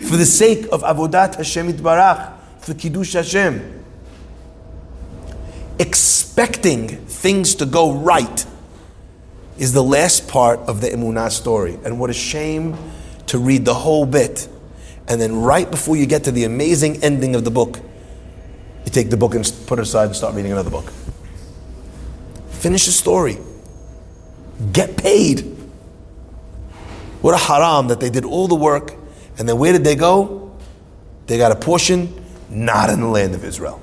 for 0.00 0.16
the 0.16 0.26
sake 0.26 0.66
of 0.72 0.82
avodat 0.82 1.36
Hashem 1.36 1.72
itbarach, 1.72 2.36
for 2.58 2.74
kiddush 2.74 3.12
Hashem. 3.12 3.84
Expecting 5.78 6.88
things 7.06 7.54
to 7.56 7.66
go 7.66 7.92
right 7.92 8.46
is 9.56 9.72
the 9.72 9.82
last 9.82 10.26
part 10.26 10.58
of 10.60 10.80
the 10.80 10.88
emunah 10.88 11.30
story, 11.30 11.78
and 11.84 12.00
what 12.00 12.10
a 12.10 12.14
shame 12.14 12.76
to 13.26 13.38
read 13.38 13.64
the 13.64 13.74
whole 13.74 14.04
bit, 14.04 14.48
and 15.06 15.20
then 15.20 15.36
right 15.36 15.70
before 15.70 15.96
you 15.96 16.06
get 16.06 16.24
to 16.24 16.32
the 16.32 16.44
amazing 16.44 17.02
ending 17.04 17.36
of 17.36 17.44
the 17.44 17.50
book, 17.50 17.78
you 18.84 18.90
take 18.90 19.10
the 19.10 19.16
book 19.16 19.34
and 19.34 19.52
put 19.66 19.78
it 19.78 19.82
aside 19.82 20.06
and 20.06 20.16
start 20.16 20.34
reading 20.34 20.50
another 20.50 20.70
book. 20.70 20.92
Finish 22.50 22.86
the 22.86 22.92
story 22.92 23.38
get 24.72 24.96
paid. 24.96 25.40
What 27.20 27.34
a 27.34 27.38
haram 27.38 27.88
that 27.88 28.00
they 28.00 28.10
did 28.10 28.24
all 28.24 28.48
the 28.48 28.54
work, 28.54 28.94
and 29.38 29.48
then 29.48 29.58
where 29.58 29.72
did 29.72 29.84
they 29.84 29.96
go? 29.96 30.56
They 31.26 31.38
got 31.38 31.52
a 31.52 31.56
portion 31.56 32.14
not 32.48 32.90
in 32.90 33.00
the 33.00 33.06
land 33.06 33.34
of 33.34 33.44
Israel. 33.44 33.80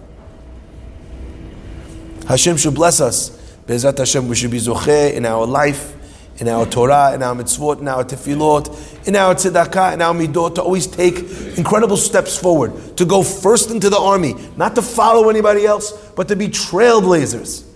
Hashem 2.27 2.57
should 2.57 2.75
bless 2.75 2.99
us. 2.99 3.29
Be'ezrat 3.65 3.97
Hashem, 3.97 4.27
we 4.27 4.35
should 4.35 4.51
be 4.51 4.59
zocheh 4.59 5.13
in 5.13 5.25
our 5.25 5.45
life, 5.45 5.93
in 6.39 6.47
our 6.47 6.65
Torah, 6.65 7.13
in 7.13 7.23
our 7.23 7.35
mitzvot, 7.35 7.79
in 7.79 7.87
our 7.87 8.03
tefillot, 8.03 9.07
in 9.07 9.15
our 9.15 9.33
tzedakah, 9.35 9.93
in 9.93 10.01
our 10.01 10.13
midot, 10.13 10.55
to 10.55 10.61
always 10.61 10.87
take 10.87 11.17
incredible 11.57 11.97
steps 11.97 12.37
forward, 12.37 12.97
to 12.97 13.05
go 13.05 13.23
first 13.23 13.71
into 13.71 13.89
the 13.89 13.97
army, 13.97 14.35
not 14.55 14.75
to 14.75 14.81
follow 14.81 15.29
anybody 15.29 15.65
else, 15.65 15.91
but 16.15 16.27
to 16.27 16.35
be 16.35 16.47
trailblazers. 16.47 17.66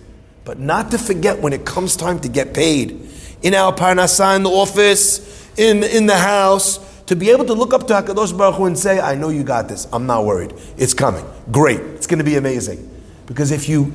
But 0.44 0.58
not 0.58 0.90
to 0.90 0.98
forget 0.98 1.40
when 1.40 1.52
it 1.52 1.64
comes 1.64 1.96
time 1.96 2.20
to 2.20 2.28
get 2.28 2.54
paid. 2.54 3.08
In 3.42 3.54
our 3.54 3.72
parnasah, 3.74 4.36
in 4.36 4.42
the 4.42 4.50
office, 4.50 5.50
in, 5.56 5.82
in 5.84 6.06
the 6.06 6.16
house, 6.16 6.78
to 7.06 7.16
be 7.16 7.30
able 7.30 7.44
to 7.44 7.54
look 7.54 7.74
up 7.74 7.86
to 7.88 7.94
HaKadosh 7.94 8.36
Baruch 8.36 8.56
Hu 8.56 8.66
and 8.66 8.78
say, 8.78 9.00
I 9.00 9.14
know 9.14 9.28
you 9.28 9.44
got 9.44 9.68
this. 9.68 9.86
I'm 9.92 10.06
not 10.06 10.24
worried. 10.24 10.52
It's 10.76 10.94
coming. 10.94 11.24
Great. 11.50 11.80
It's 11.80 12.06
going 12.06 12.18
to 12.18 12.24
be 12.24 12.36
amazing. 12.36 12.88
Because 13.26 13.50
if 13.50 13.68
you, 13.68 13.92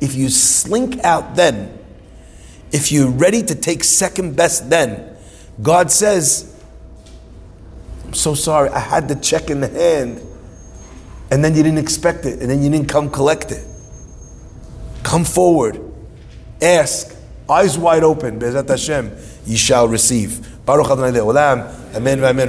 if 0.00 0.14
you 0.14 0.28
slink 0.28 1.02
out 1.04 1.36
then, 1.36 1.78
if 2.72 2.90
you're 2.90 3.10
ready 3.10 3.42
to 3.42 3.54
take 3.54 3.84
second 3.84 4.36
best 4.36 4.68
then, 4.68 5.16
God 5.62 5.90
says, 5.90 6.54
I'm 8.04 8.14
so 8.14 8.34
sorry, 8.34 8.70
I 8.70 8.80
had 8.80 9.08
the 9.08 9.14
check 9.16 9.50
in 9.50 9.60
the 9.60 9.68
hand. 9.68 10.20
and 11.30 11.44
then 11.44 11.54
you 11.56 11.62
didn't 11.62 11.78
expect 11.78 12.24
it, 12.24 12.40
and 12.40 12.50
then 12.50 12.62
you 12.62 12.70
didn't 12.70 12.88
come 12.88 13.10
collect 13.10 13.50
it. 13.50 13.66
Come 15.02 15.24
forward, 15.24 15.80
ask, 16.60 17.14
eyes 17.48 17.78
wide 17.78 18.04
open, 18.04 18.38
Be'ezrat 18.38 18.68
Hashem, 18.68 19.12
ye 19.46 19.56
shall 19.56 19.88
receive. 19.88 20.64
Baruch 20.64 20.90
Adonai 20.90 21.12
Le'olam, 21.12 21.94
Amen 21.94 22.18
v'Amen. 22.18 22.44